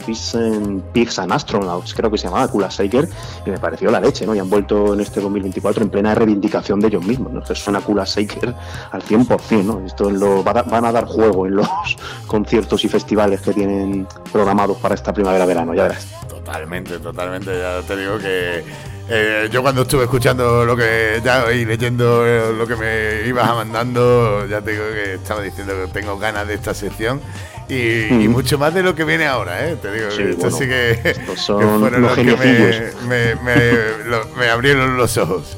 Pigs 0.93 1.19
and, 1.19 1.33
Astronauts, 1.33 1.95
creo 1.95 2.11
que 2.11 2.19
se 2.19 2.27
llamaba, 2.27 2.49
Kula 2.49 2.69
Shaker, 2.69 3.09
y 3.47 3.51
me 3.51 3.59
pareció 3.59 3.91
la 3.91 4.01
leche, 4.01 4.27
¿no? 4.27 4.35
Y 4.35 4.39
han 4.39 4.51
vuelto 4.51 4.95
en 4.95 5.01
este 5.01 5.21
2024 5.21 5.85
en 5.85 5.91
plena 5.91 6.15
reivindicación 6.15 6.81
de 6.81 6.89
ellos 6.89 7.05
mismos, 7.05 7.33
¿no? 7.33 7.41
Esto 7.41 7.55
suena 7.55 7.81
Kula 7.81 8.05
Shaker 8.05 8.55
al 8.91 9.03
100%, 9.03 9.65
¿no? 9.65 9.87
Esto 9.87 10.11
lo, 10.11 10.43
van 10.43 10.85
a 10.85 10.93
dar 10.93 11.07
juego 11.07 11.47
en 11.47 11.57
los 11.57 11.69
conciertos 12.27 12.85
y 12.85 12.89
festivales 12.89 13.41
que 13.41 13.53
tienen 13.53 14.07
programados 14.33 14.79
para 14.79 14.95
esta 14.95 15.13
primavera-verano, 15.13 15.75
ya 15.75 15.85
verás. 15.85 16.07
Totalmente, 16.29 16.99
totalmente. 16.99 17.57
Ya 17.57 17.81
te 17.87 17.97
digo 17.97 18.19
que 18.19 18.65
eh, 19.09 19.49
yo 19.51 19.63
cuando 19.63 19.83
estuve 19.83 20.05
escuchando 20.05 20.65
lo 20.65 20.77
que 20.77 21.21
ya 21.25 21.53
y 21.53 21.65
leyendo 21.65 22.27
eh, 22.27 22.53
lo 22.57 22.67
que 22.67 22.77
me 22.77 23.29
ibas 23.29 23.49
mandando, 23.55 24.47
ya 24.47 24.61
te 24.61 24.73
digo 24.73 24.85
que 24.93 25.15
estaba 25.15 25.43
diciendo 25.43 25.73
que 25.75 25.93
tengo 25.93 26.19
ganas 26.19 26.47
de 26.47 26.55
esta 26.55 26.75
sección 26.75 27.21
y, 27.69 27.75
y 28.05 28.29
Mm. 28.29 28.33
mucho 28.33 28.59
más 28.59 28.75
de 28.75 28.83
lo 28.83 28.95
que 28.95 29.05
viene 29.05 29.27
ahora, 29.27 29.69
¿eh? 29.69 29.77
Te 29.81 29.93
digo 29.93 30.11
Sí, 30.11 30.19
que 30.19 30.31
esto 30.31 30.41
bueno, 30.43 30.57
sí 30.59 30.67
que, 30.67 31.17
son 31.37 31.81
fueron 31.81 32.03
los 32.03 32.17
los 32.17 32.39
que 32.39 32.95
me, 33.07 33.35
me, 33.35 33.35
me- 33.37 34.05
lo- 34.11 34.27
me 34.39 34.49
abrieron 34.49 34.97
los 34.97 35.17
ojos. 35.17 35.57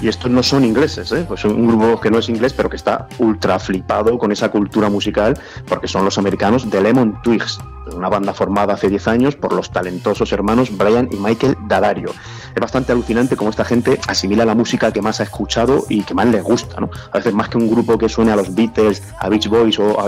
Y 0.00 0.08
estos 0.08 0.30
no 0.30 0.42
son 0.42 0.64
ingleses, 0.64 1.10
¿eh? 1.12 1.24
pues 1.26 1.44
un 1.46 1.66
grupo 1.66 1.98
que 1.98 2.10
no 2.10 2.18
es 2.18 2.28
inglés, 2.28 2.52
pero 2.52 2.68
que 2.68 2.76
está 2.76 3.08
ultra 3.18 3.58
flipado 3.58 4.18
con 4.18 4.32
esa 4.32 4.50
cultura 4.50 4.90
musical, 4.90 5.40
porque 5.66 5.88
son 5.88 6.04
los 6.04 6.18
americanos 6.18 6.68
de 6.68 6.82
Lemon 6.82 7.22
Twigs, 7.22 7.58
una 7.94 8.10
banda 8.10 8.34
formada 8.34 8.74
hace 8.74 8.90
10 8.90 9.08
años 9.08 9.36
por 9.36 9.54
los 9.54 9.70
talentosos 9.70 10.30
hermanos 10.32 10.76
Brian 10.76 11.08
y 11.10 11.16
Michael 11.16 11.56
Dadario. 11.68 12.12
Es 12.54 12.60
bastante 12.60 12.92
alucinante 12.92 13.36
cómo 13.36 13.50
esta 13.50 13.64
gente 13.64 13.98
asimila 14.06 14.44
la 14.44 14.54
música 14.54 14.92
que 14.92 15.02
más 15.02 15.18
ha 15.20 15.24
escuchado 15.24 15.84
y 15.88 16.02
que 16.04 16.14
más 16.14 16.26
les 16.26 16.42
gusta. 16.42 16.80
¿no? 16.80 16.88
A 17.12 17.18
veces 17.18 17.34
más 17.34 17.48
que 17.48 17.58
un 17.58 17.68
grupo 17.68 17.98
que 17.98 18.08
suene 18.08 18.30
a 18.30 18.36
los 18.36 18.54
Beatles, 18.54 19.02
a 19.18 19.28
Beach 19.28 19.48
Boys 19.48 19.78
o 19.78 19.98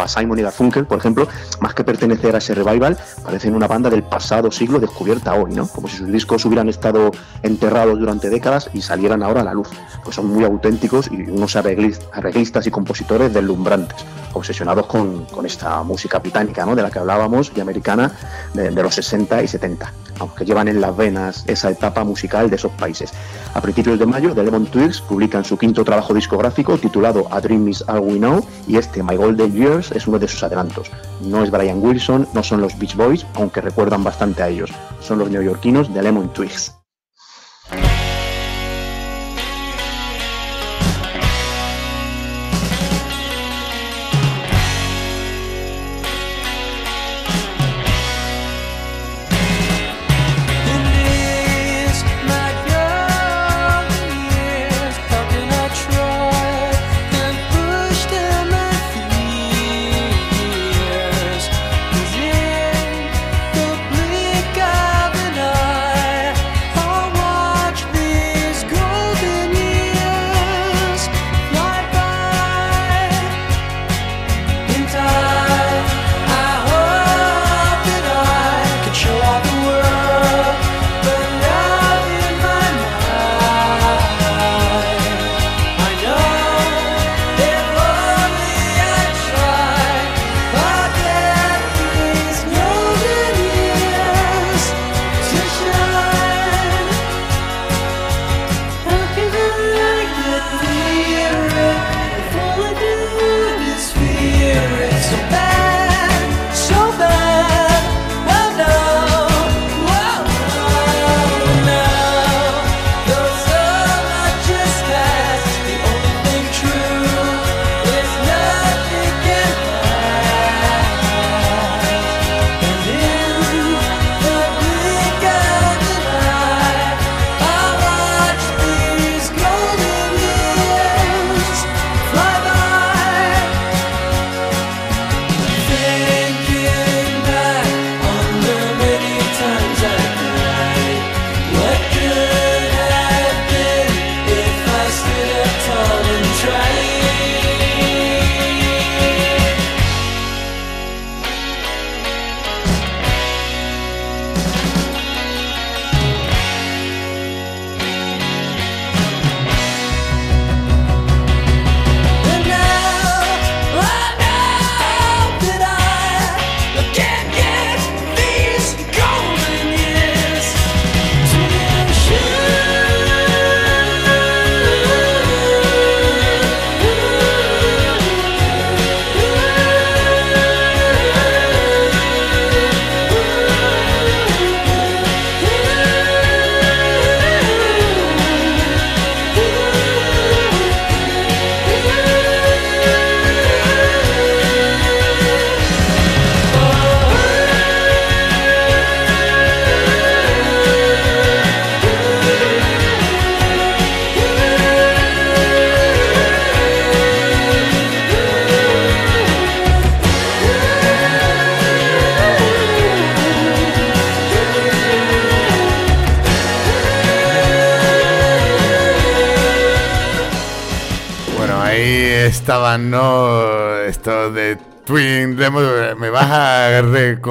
a, 0.00 0.06
Simon 0.08 0.38
y 0.38 0.42
Garfunkel, 0.42 0.86
por 0.86 0.98
ejemplo, 0.98 1.26
más 1.60 1.74
que 1.74 1.82
pertenecer 1.82 2.34
a 2.36 2.38
ese 2.38 2.54
revival, 2.54 2.96
parecen 3.24 3.54
una 3.56 3.66
banda 3.66 3.90
del 3.90 4.04
pasado 4.04 4.52
siglo 4.52 4.78
descubierta 4.78 5.34
hoy, 5.34 5.52
¿no? 5.52 5.66
como 5.66 5.88
si 5.88 5.96
sus 5.96 6.06
discos 6.12 6.44
hubieran 6.44 6.68
estado 6.68 7.10
enterrados 7.42 7.98
durante 7.98 8.30
décadas 8.30 8.70
y 8.72 8.82
salieran 8.82 9.22
ahora 9.24 9.40
a 9.40 9.44
la 9.44 9.54
luz. 9.54 9.68
Pues 10.04 10.14
son 10.14 10.26
muy 10.28 10.44
auténticos 10.44 11.10
y 11.10 11.22
unos 11.28 11.56
arreglis- 11.56 12.00
arreglistas 12.12 12.66
y 12.68 12.70
compositores 12.70 13.34
deslumbrantes, 13.34 13.96
obsesionados 14.36 14.86
con, 14.86 15.24
con 15.26 15.46
esta 15.46 15.82
música 15.82 16.18
británica 16.18 16.64
¿no? 16.64 16.76
de 16.76 16.82
la 16.82 16.90
que 16.90 16.98
hablábamos 16.98 17.52
y 17.54 17.60
americana 17.60 18.12
de, 18.54 18.70
los 18.70 18.94
60 18.94 19.42
y 19.42 19.48
70, 19.48 19.92
aunque 20.20 20.44
llevan 20.44 20.68
en 20.68 20.80
las 20.80 20.96
venas 20.96 21.44
esa 21.46 21.70
etapa 21.70 22.04
musical 22.04 22.50
de 22.50 22.56
esos 22.56 22.72
países. 22.72 23.12
A 23.54 23.60
principios 23.60 23.98
de 23.98 24.06
mayo, 24.06 24.34
The 24.34 24.42
Lemon 24.42 24.66
Twigs 24.66 25.00
publican 25.00 25.44
su 25.44 25.56
quinto 25.56 25.84
trabajo 25.84 26.14
discográfico 26.14 26.78
titulado 26.78 27.26
A 27.30 27.40
Dream 27.40 27.68
Is 27.68 27.82
All 27.88 28.00
We 28.00 28.18
Know 28.18 28.46
y 28.66 28.76
este, 28.76 29.02
My 29.02 29.16
Golden 29.16 29.52
Years, 29.52 29.92
es 29.92 30.06
uno 30.06 30.18
de 30.18 30.28
sus 30.28 30.42
adelantos. 30.42 30.90
No 31.22 31.42
es 31.42 31.50
Brian 31.50 31.82
Wilson, 31.82 32.28
no 32.34 32.42
son 32.42 32.60
los 32.60 32.78
Beach 32.78 32.96
Boys, 32.96 33.26
aunque 33.34 33.60
recuerdan 33.60 34.04
bastante 34.04 34.42
a 34.42 34.48
ellos. 34.48 34.70
Son 35.00 35.18
los 35.18 35.30
neoyorquinos 35.30 35.92
de 35.92 36.02
Lemon 36.02 36.32
Twigs. 36.32 36.74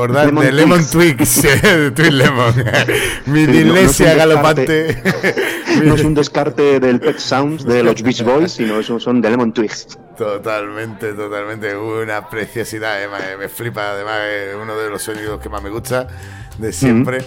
A 0.03 0.07
recordar 0.07 0.25
Lemon 0.27 0.45
de 0.45 0.51
Lemon 0.51 0.89
Twigs. 0.89 1.41
Twigs, 1.41 1.61
de 1.61 1.91
Twin 1.91 2.17
Lemon. 2.17 2.53
Mi 3.27 3.45
Sí, 3.45 3.63
no- 3.65 3.73
no 3.75 4.15
galopante. 4.17 5.01
No 5.83 5.95
es 5.95 6.03
un 6.03 6.13
descarte 6.13 6.79
del 6.79 6.99
Pet 6.99 7.17
Sounds 7.19 7.65
de 7.65 7.83
los 7.83 8.01
Beach 8.01 8.23
Boys, 8.23 8.51
sino 8.53 8.81
son, 8.83 8.99
son 9.01 9.21
de 9.21 9.29
Lemon 9.29 9.53
Twigs. 9.53 9.87
Totalmente, 10.17 11.13
totalmente. 11.13 11.75
Una 11.75 12.29
preciosidad, 12.29 13.03
eh, 13.03 13.07
me, 13.07 13.37
me 13.37 13.49
flipa. 13.49 13.91
Además, 13.91 14.19
es 14.29 14.55
uno 14.55 14.77
de 14.77 14.89
los 14.89 15.01
sonidos 15.01 15.39
que 15.41 15.49
más 15.49 15.61
me 15.61 15.69
gusta 15.69 16.07
de 16.57 16.71
siempre. 16.71 17.19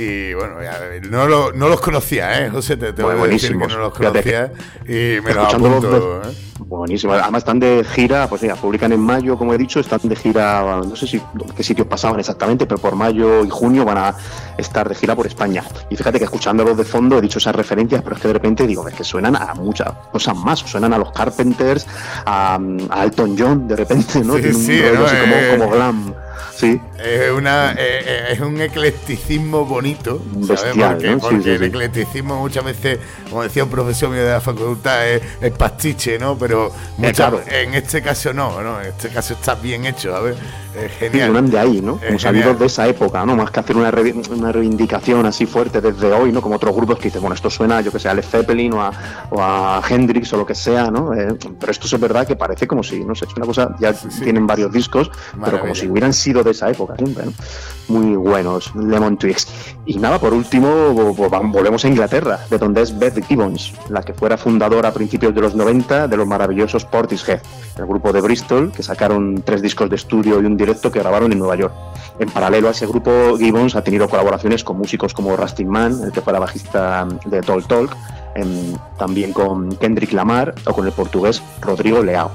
Y 0.00 0.32
bueno, 0.34 0.62
ya, 0.62 0.78
no, 1.10 1.26
lo- 1.26 1.52
no 1.52 1.68
los 1.68 1.80
conocía, 1.80 2.44
¿eh? 2.46 2.50
José, 2.50 2.76
te 2.76 2.92
tengo 2.92 3.08
Bueno, 3.08 3.24
que 3.24 3.30
decir 3.30 3.58
que 3.58 3.66
no 3.66 3.78
los 3.78 3.92
conocía 3.94 4.52
y 4.86 5.20
me 5.20 5.34
los 5.34 5.52
apunto. 5.54 6.20
de- 6.20 6.28
¿eh? 6.28 6.32
Buenísimo. 6.60 7.14
Además 7.14 7.38
están 7.40 7.58
de 7.58 7.84
gira, 7.84 8.28
pues 8.28 8.42
mira, 8.42 8.54
publican 8.54 8.92
en 8.92 9.00
mayo, 9.00 9.36
como 9.38 9.54
he 9.54 9.58
dicho, 9.58 9.80
están 9.80 10.00
de 10.04 10.14
gira, 10.14 10.62
no 10.84 10.94
sé 10.94 11.06
si 11.06 11.20
qué 11.56 11.62
sitios 11.64 11.86
pasaban 11.88 12.20
exactamente, 12.20 12.66
pero 12.66 12.78
por 12.80 12.94
mayo 12.94 13.44
y 13.44 13.48
junio 13.50 13.84
van 13.84 13.98
a 13.98 14.14
estar 14.56 14.88
de 14.88 14.94
gira 14.94 15.16
por 15.16 15.26
España. 15.26 15.64
Y 15.90 15.96
fíjate 15.96 16.18
que 16.18 16.24
escuchándolos 16.26 16.76
de 16.76 16.84
fondo 16.84 17.18
he 17.18 17.20
dicho 17.20 17.38
esas 17.38 17.56
referencias, 17.56 18.02
pero 18.02 18.14
es 18.16 18.22
que 18.22 18.28
de 18.28 18.34
repente 18.34 18.66
digo, 18.66 18.86
es 18.86 18.94
que 18.94 19.02
suenan 19.04 19.34
a 19.34 19.54
muchas 19.54 19.88
cosas 20.12 20.36
más, 20.36 20.58
suenan 20.60 20.92
a 20.92 20.98
los 20.98 21.10
Carpenters, 21.12 21.86
a, 22.26 22.58
a 22.90 23.04
Elton 23.04 23.34
John, 23.38 23.66
de 23.66 23.74
repente, 23.76 24.20
¿no? 24.22 24.34
Sí, 24.36 24.42
Tiene 24.42 24.56
un 24.56 24.62
sí, 24.62 24.80
rollo 24.82 24.98
¿no? 25.00 25.06
así 25.06 25.16
como, 25.16 25.34
Eh, 25.34 25.56
como 25.58 25.70
glam. 25.70 26.14
Sí. 26.58 26.80
Es, 26.98 27.30
una, 27.30 27.72
eh, 27.72 27.76
eh, 27.78 28.24
es 28.30 28.40
un 28.40 28.60
eclecticismo 28.60 29.64
bonito, 29.64 30.20
¿sabes? 30.46 30.62
Bestial, 30.64 30.92
porque 30.94 31.06
¿no? 31.06 31.14
Sí, 31.14 31.20
porque 31.20 31.42
sí, 31.42 31.50
el 31.50 31.58
sí. 31.60 31.64
eclecticismo 31.66 32.40
muchas 32.40 32.64
veces, 32.64 32.98
como 33.30 33.42
decía 33.44 33.62
un 33.64 33.70
profesor 33.70 34.10
mío 34.10 34.24
de 34.24 34.30
la 34.32 34.40
facultad, 34.40 35.08
es, 35.08 35.22
es 35.40 35.52
pastiche, 35.52 36.18
¿no? 36.18 36.36
Pero 36.36 36.72
muchas- 36.96 37.14
claro. 37.16 37.40
en 37.46 37.74
este 37.74 38.02
caso 38.02 38.32
no, 38.32 38.60
¿no? 38.60 38.80
En 38.80 38.88
este 38.88 39.08
caso 39.08 39.34
está 39.34 39.54
bien 39.54 39.84
hecho, 39.86 40.12
¿sabes? 40.12 40.36
Es 40.76 40.92
Sí, 40.92 40.98
genial. 40.98 41.30
suenan 41.30 41.50
de 41.50 41.58
ahí, 41.58 41.80
¿no? 41.80 41.98
Es 42.02 42.06
Como 42.06 42.18
salidos 42.18 42.58
de 42.58 42.66
esa 42.66 42.86
época, 42.88 43.24
¿no? 43.24 43.34
Más 43.36 43.50
que 43.50 43.60
hacer 43.60 43.76
una, 43.76 43.90
revi- 43.90 44.28
una 44.30 44.52
reivindicación 44.52 45.26
así 45.26 45.46
fuerte 45.46 45.80
desde 45.80 46.12
hoy, 46.12 46.30
¿no? 46.32 46.40
Como 46.42 46.56
otros 46.56 46.74
grupos 46.74 46.98
que 46.98 47.04
dicen, 47.04 47.20
bueno, 47.20 47.34
esto 47.34 47.50
suena, 47.50 47.80
yo 47.80 47.90
que 47.92 47.98
sé, 47.98 48.08
a 48.08 48.14
Led 48.14 48.24
Zeppelin 48.24 48.72
o 48.74 48.82
a, 48.82 48.92
o 49.30 49.42
a 49.42 49.82
Hendrix 49.88 50.32
o 50.32 50.36
lo 50.36 50.46
que 50.46 50.54
sea, 50.54 50.90
¿no? 50.90 51.14
Eh, 51.14 51.36
pero 51.58 51.72
esto 51.72 51.86
es 51.86 52.00
verdad 52.00 52.26
que 52.26 52.36
parece 52.36 52.66
como 52.66 52.82
si, 52.82 53.04
no 53.04 53.14
sé, 53.14 53.24
es 53.26 53.36
una 53.36 53.46
cosa, 53.46 53.74
ya 53.80 53.92
tienen 53.92 54.46
varios 54.46 54.72
discos, 54.72 55.10
pero 55.32 55.42
como 55.44 55.50
Maravilla. 55.52 55.74
si 55.80 55.88
hubieran 55.88 56.12
sido 56.12 56.42
esa 56.50 56.70
época 56.70 56.94
siempre. 56.96 57.24
Muy 57.88 58.16
buenos, 58.16 58.74
Lemon 58.74 59.16
Twigs. 59.16 59.48
Y 59.86 59.98
nada, 59.98 60.18
por 60.18 60.34
último, 60.34 60.68
vo- 60.92 61.14
vo- 61.16 61.50
volvemos 61.52 61.84
a 61.84 61.88
Inglaterra, 61.88 62.38
de 62.50 62.58
donde 62.58 62.82
es 62.82 62.98
Beth 62.98 63.24
Gibbons, 63.26 63.72
la 63.88 64.02
que 64.02 64.12
fuera 64.12 64.36
fundadora 64.36 64.90
a 64.90 64.92
principios 64.92 65.34
de 65.34 65.40
los 65.40 65.54
90 65.54 66.06
de 66.06 66.16
los 66.16 66.26
maravillosos 66.26 66.84
Portishead, 66.84 67.40
el 67.78 67.86
grupo 67.86 68.12
de 68.12 68.20
Bristol, 68.20 68.72
que 68.72 68.82
sacaron 68.82 69.42
tres 69.44 69.62
discos 69.62 69.88
de 69.88 69.96
estudio 69.96 70.40
y 70.40 70.44
un 70.44 70.56
directo 70.58 70.92
que 70.92 70.98
grabaron 70.98 71.32
en 71.32 71.38
Nueva 71.38 71.56
York. 71.56 71.72
En 72.18 72.28
paralelo 72.28 72.68
a 72.68 72.72
ese 72.72 72.86
grupo, 72.86 73.38
Gibbons 73.38 73.74
ha 73.76 73.82
tenido 73.82 74.08
colaboraciones 74.08 74.62
con 74.64 74.76
músicos 74.76 75.14
como 75.14 75.34
Rustin 75.36 75.68
Mann, 75.68 76.02
el 76.02 76.12
que 76.12 76.20
fuera 76.20 76.38
bajista 76.38 77.06
de 77.24 77.40
Talk 77.40 77.66
Talk, 77.68 77.96
em, 78.34 78.74
también 78.98 79.32
con 79.32 79.74
Kendrick 79.76 80.12
Lamar 80.12 80.54
o 80.66 80.72
con 80.74 80.84
el 80.86 80.92
portugués 80.92 81.42
Rodrigo 81.62 82.02
Leao. 82.02 82.30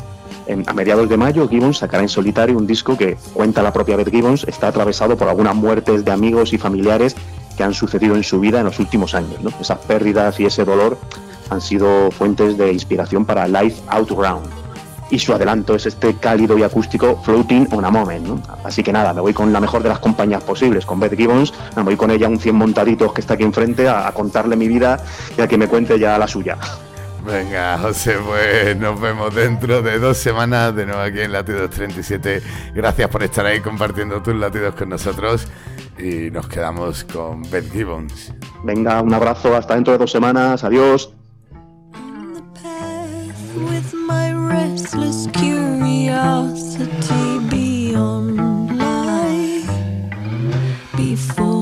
A 0.67 0.73
mediados 0.73 1.07
de 1.07 1.15
mayo, 1.15 1.47
Gibbons 1.47 1.77
sacará 1.77 2.03
en 2.03 2.09
solitario 2.09 2.57
un 2.57 2.67
disco 2.67 2.97
que, 2.97 3.17
cuenta 3.33 3.63
la 3.63 3.71
propia 3.71 3.95
Beth 3.95 4.09
Gibbons, 4.09 4.43
está 4.43 4.67
atravesado 4.67 5.15
por 5.15 5.29
algunas 5.29 5.55
muertes 5.55 6.03
de 6.03 6.11
amigos 6.11 6.51
y 6.51 6.57
familiares 6.57 7.15
que 7.55 7.63
han 7.63 7.73
sucedido 7.73 8.15
en 8.15 8.23
su 8.23 8.39
vida 8.39 8.59
en 8.59 8.65
los 8.65 8.79
últimos 8.79 9.15
años. 9.15 9.39
Esas 9.61 9.79
pérdidas 9.79 10.39
y 10.39 10.45
ese 10.45 10.65
dolor 10.65 10.97
han 11.49 11.61
sido 11.61 12.11
fuentes 12.11 12.57
de 12.57 12.73
inspiración 12.73 13.25
para 13.25 13.47
Life 13.47 13.81
Outground. 13.87 14.45
Y 15.09 15.19
su 15.19 15.33
adelanto 15.33 15.75
es 15.75 15.85
este 15.85 16.15
cálido 16.15 16.57
y 16.57 16.63
acústico 16.63 17.21
Floating 17.23 17.67
on 17.71 17.85
a 17.85 17.91
Moment. 17.91 18.45
Así 18.63 18.83
que 18.83 18.91
nada, 18.91 19.13
me 19.13 19.21
voy 19.21 19.33
con 19.33 19.53
la 19.53 19.59
mejor 19.59 19.83
de 19.83 19.89
las 19.89 19.99
compañías 19.99 20.43
posibles, 20.43 20.85
con 20.85 20.99
Beth 20.99 21.15
Gibbons, 21.15 21.53
me 21.75 21.83
voy 21.83 21.95
con 21.95 22.11
ella 22.11 22.27
un 22.27 22.39
100 22.39 22.55
montaditos 22.55 23.13
que 23.13 23.21
está 23.21 23.35
aquí 23.35 23.43
enfrente 23.43 23.87
a 23.87 24.11
contarle 24.11 24.55
mi 24.55 24.67
vida 24.67 24.99
y 25.37 25.41
a 25.41 25.47
que 25.47 25.57
me 25.57 25.67
cuente 25.67 25.99
ya 25.99 26.17
la 26.17 26.27
suya. 26.27 26.57
Venga, 27.25 27.77
José, 27.77 28.17
pues 28.25 28.75
nos 28.77 28.99
vemos 28.99 29.33
dentro 29.33 29.81
de 29.81 29.97
dos 29.97 30.17
semanas 30.17 30.75
de 30.75 30.85
nuevo 30.85 31.01
aquí 31.01 31.21
en 31.21 31.31
Latidos 31.31 31.69
37. 31.69 32.41
Gracias 32.73 33.09
por 33.09 33.23
estar 33.23 33.45
ahí 33.45 33.61
compartiendo 33.61 34.21
tus 34.21 34.35
latidos 34.35 34.75
con 34.75 34.89
nosotros 34.89 35.47
y 35.97 36.29
nos 36.31 36.47
quedamos 36.47 37.05
con 37.05 37.43
Beth 37.49 37.71
Gibbons. 37.71 38.33
Venga, 38.63 39.01
un 39.01 39.13
abrazo, 39.13 39.55
hasta 39.55 39.75
dentro 39.75 39.93
de 39.93 39.99
dos 39.99 40.11
semanas, 40.11 40.63
adiós. 40.63 41.13
with 43.55 43.93
my 43.93 44.31
restless 44.31 45.27
curiosity 45.27 46.79
beyond 47.49 48.77
life 48.77 49.69
before 50.97 51.52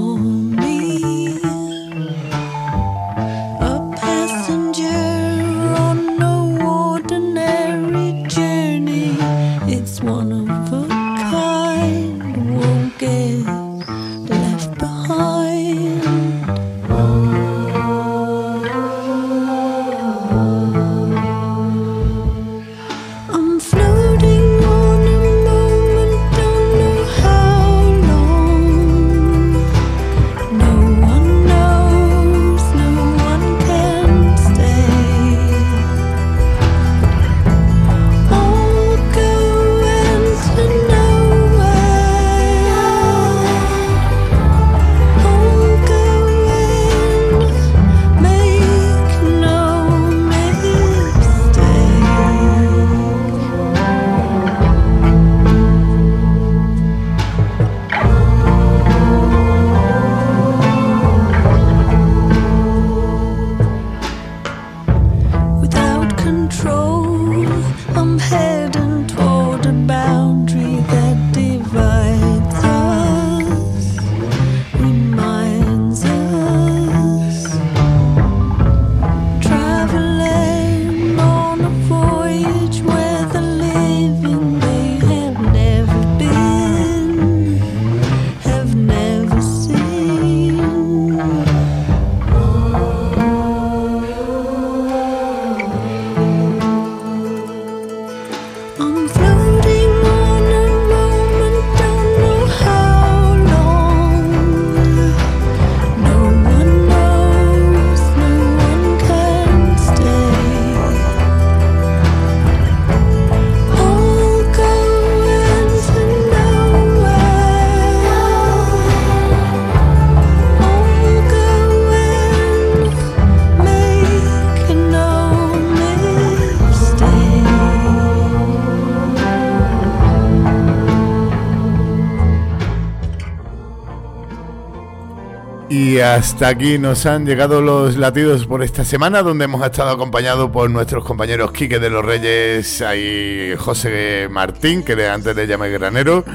hasta 136.16 136.50
aquí 136.50 136.78
nos 136.78 137.06
han 137.06 137.26
llegado 137.26 137.62
los 137.62 137.96
latidos 137.96 138.46
por 138.46 138.64
esta 138.64 138.84
semana, 138.84 139.24
donde 139.24 139.46
hemos 139.46 139.66
estado 139.66 139.92
acompañados 139.92 140.52
por 140.52 140.70
nuestros 140.70 141.06
compañeros 141.06 141.54
Quique 141.54 141.80
de 141.80 141.90
los 141.90 142.04
Reyes 142.04 142.84
y 142.98 143.56
José 143.58 144.28
Martín, 144.30 144.84
que 144.84 145.08
antes 145.08 145.36
le 145.36 145.48
llamé 145.48 145.70
Granero. 145.70 146.26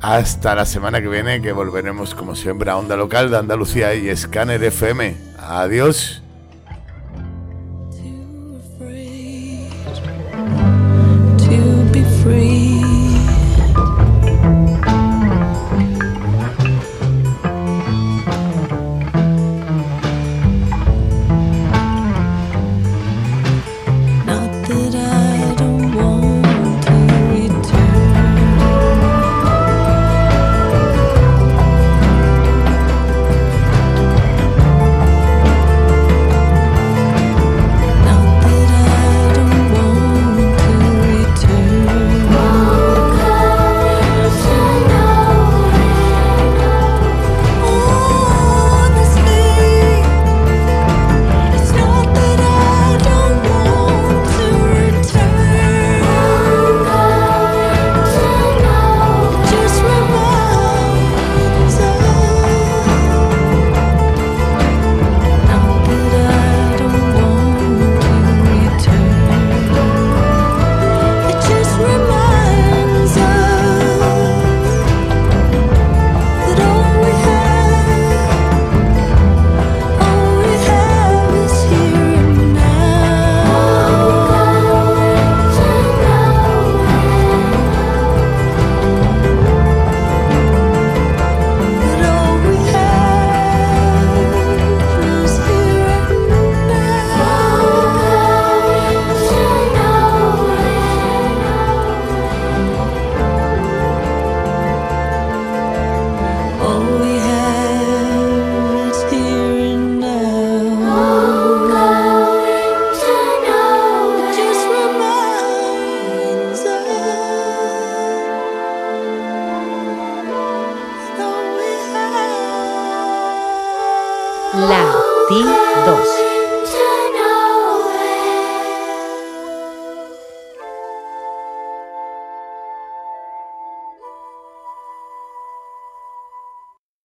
Hasta 0.00 0.54
la 0.54 0.66
semana 0.66 1.00
que 1.00 1.08
viene, 1.08 1.40
que 1.40 1.52
volveremos 1.52 2.14
como 2.14 2.34
siempre 2.34 2.70
a 2.70 2.76
Onda 2.76 2.96
Local 2.96 3.30
de 3.30 3.38
Andalucía 3.38 3.94
y 3.94 4.14
Scanner 4.14 4.62
FM. 4.62 5.16
Adiós. 5.38 6.23